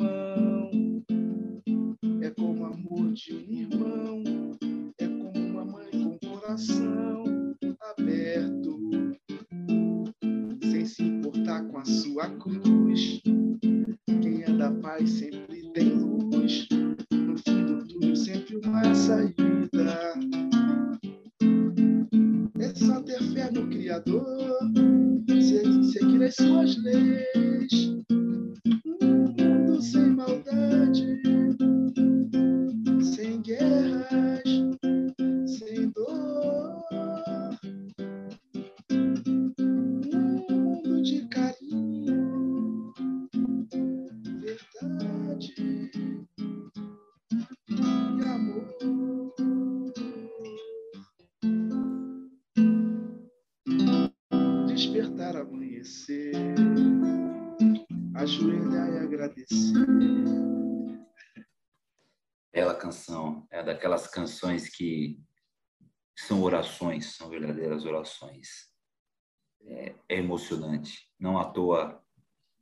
[70.46, 71.10] emocionante.
[71.20, 72.02] Não à toa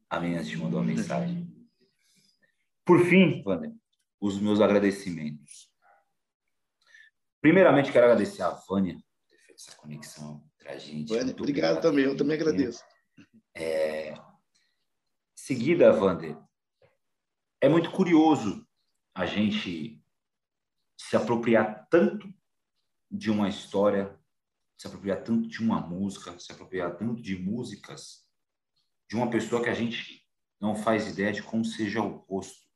[0.10, 1.52] a menina te mandou uma mensagem.
[2.86, 3.74] Por fim, Wander,
[4.22, 5.72] os meus agradecimentos.
[7.42, 11.10] Primeiramente, quero agradecer a Vânia por ter feito essa conexão entre a gente.
[11.10, 12.84] Vânia, Muito obrigado também, eu também agradeço.
[13.56, 14.14] É...
[15.36, 16.38] Seguida, Wander,
[17.60, 18.66] é muito curioso
[19.16, 20.00] a gente
[20.96, 22.32] se apropriar tanto
[23.10, 24.18] de uma história,
[24.84, 28.28] se apropriar tanto de uma música, se apropriar tanto de músicas
[29.10, 30.28] de uma pessoa que a gente
[30.60, 32.68] não faz ideia de como seja o rosto.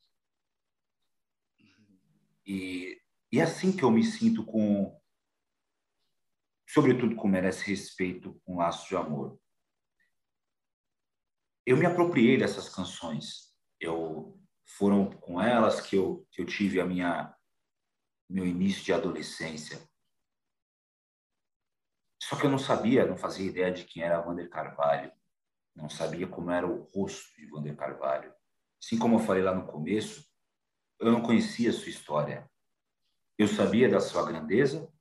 [2.46, 2.98] E,
[3.30, 4.98] e é assim que eu me sinto com,
[6.66, 9.38] sobretudo com merece respeito, com laço de amor.
[11.66, 13.54] Eu me apropriei dessas canções.
[13.82, 17.36] Eu foram com elas que eu que eu tive a minha
[18.30, 19.86] meu início de adolescência.
[22.28, 25.10] Só que eu não sabia, não fazia ideia de quem era Wander Carvalho,
[25.74, 28.34] não sabia como era o rosto de Wander Carvalho.
[28.84, 30.30] Assim como eu falei lá no começo,
[31.00, 32.52] eu não conhecia a sua história.
[33.38, 34.92] Eu sabia da sua grandeza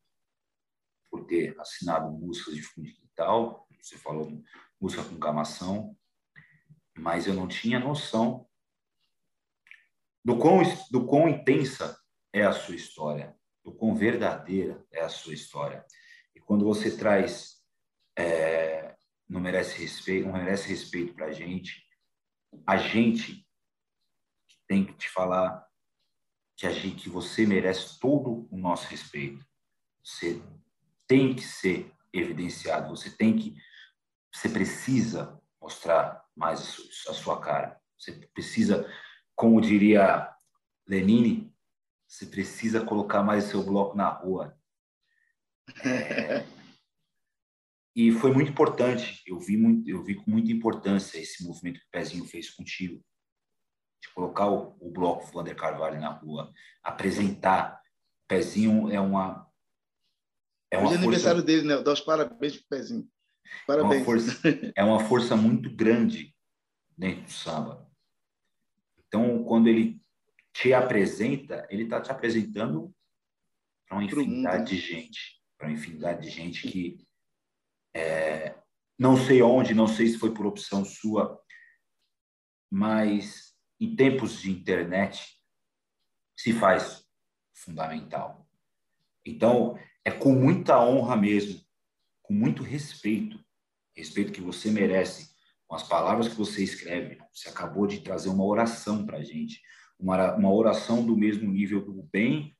[1.10, 4.40] por ter assinado músicas de fundo de quintal, você falou
[4.80, 5.98] música com gamação,
[6.96, 8.48] mas eu não tinha noção
[10.24, 10.62] do quão,
[10.92, 12.00] do quão intensa
[12.32, 15.84] é a sua história, do quão verdadeira é a sua história.
[16.36, 17.62] E quando você traz,
[18.16, 18.94] é,
[19.26, 21.82] não merece respeito, não merece respeito para a gente,
[22.66, 23.48] a gente
[24.68, 25.66] tem que te falar
[26.54, 29.44] que, a gente, que você merece todo o nosso respeito.
[30.04, 30.42] Você
[31.06, 33.56] tem que ser evidenciado, você tem que,
[34.32, 36.60] você precisa mostrar mais
[37.08, 37.80] a sua cara.
[37.98, 38.86] Você precisa,
[39.34, 40.30] como diria
[40.86, 41.50] Lenine,
[42.06, 44.56] você precisa colocar mais seu bloco na rua.
[47.94, 49.22] E foi muito importante.
[49.26, 53.02] Eu vi muito, eu vi com muita importância esse movimento que o Pezinho fez contigo,
[54.02, 56.52] de colocar o, o bloco Vander Carvalho na rua,
[56.82, 57.80] apresentar.
[58.24, 59.50] O Pezinho é uma
[60.70, 61.08] é uma Hoje é força...
[61.08, 61.76] aniversário dele, né?
[61.78, 63.08] Dou os parabéns pro Pezinho.
[63.66, 63.94] Parabéns.
[63.94, 64.32] É uma, força,
[64.76, 66.34] é uma força muito grande
[66.98, 67.90] dentro do samba.
[69.06, 70.00] Então, quando ele
[70.52, 72.92] te apresenta, ele está te apresentando
[73.86, 77.06] para uma infinidade de gente, para uma infinidade de gente que
[77.94, 78.54] é,
[78.98, 81.40] não sei onde, não sei se foi por opção sua,
[82.70, 85.36] mas em tempos de internet
[86.36, 87.04] se faz
[87.54, 88.46] fundamental.
[89.24, 91.60] Então, é com muita honra mesmo,
[92.22, 93.42] com muito respeito,
[93.96, 95.34] respeito que você merece,
[95.66, 97.18] com as palavras que você escreve.
[97.32, 99.60] Você acabou de trazer uma oração para a gente,
[99.98, 102.56] uma, uma oração do mesmo nível do bem,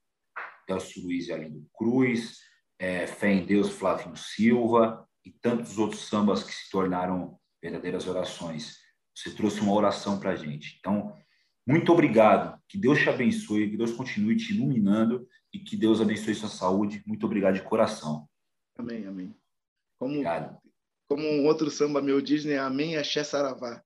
[0.66, 2.38] Delcio Luiz e Alindo Cruz,
[2.78, 8.78] é, Fé em Deus, Flávio Silva e tantos outros sambas que se tornaram verdadeiras orações.
[9.14, 10.76] Você trouxe uma oração para a gente.
[10.78, 11.16] Então,
[11.66, 12.60] muito obrigado.
[12.68, 17.02] Que Deus te abençoe, que Deus continue te iluminando e que Deus abençoe sua saúde.
[17.06, 18.28] Muito obrigado de coração.
[18.78, 19.34] Amém, amém.
[19.98, 20.58] Como, obrigado.
[21.08, 22.58] como um outro samba meu diz, né?
[22.58, 23.82] Amém, axé saravá.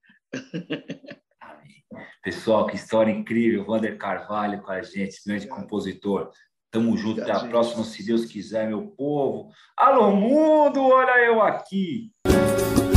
[2.23, 3.65] Pessoal, que história incrível.
[3.67, 6.31] Wander Carvalho com a gente, grande compositor.
[6.73, 9.49] Tamo junto, até a próxima, se Deus quiser, meu povo.
[9.77, 12.13] Alô, mundo, olha eu aqui.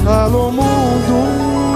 [0.08, 1.73] Alô, mundo,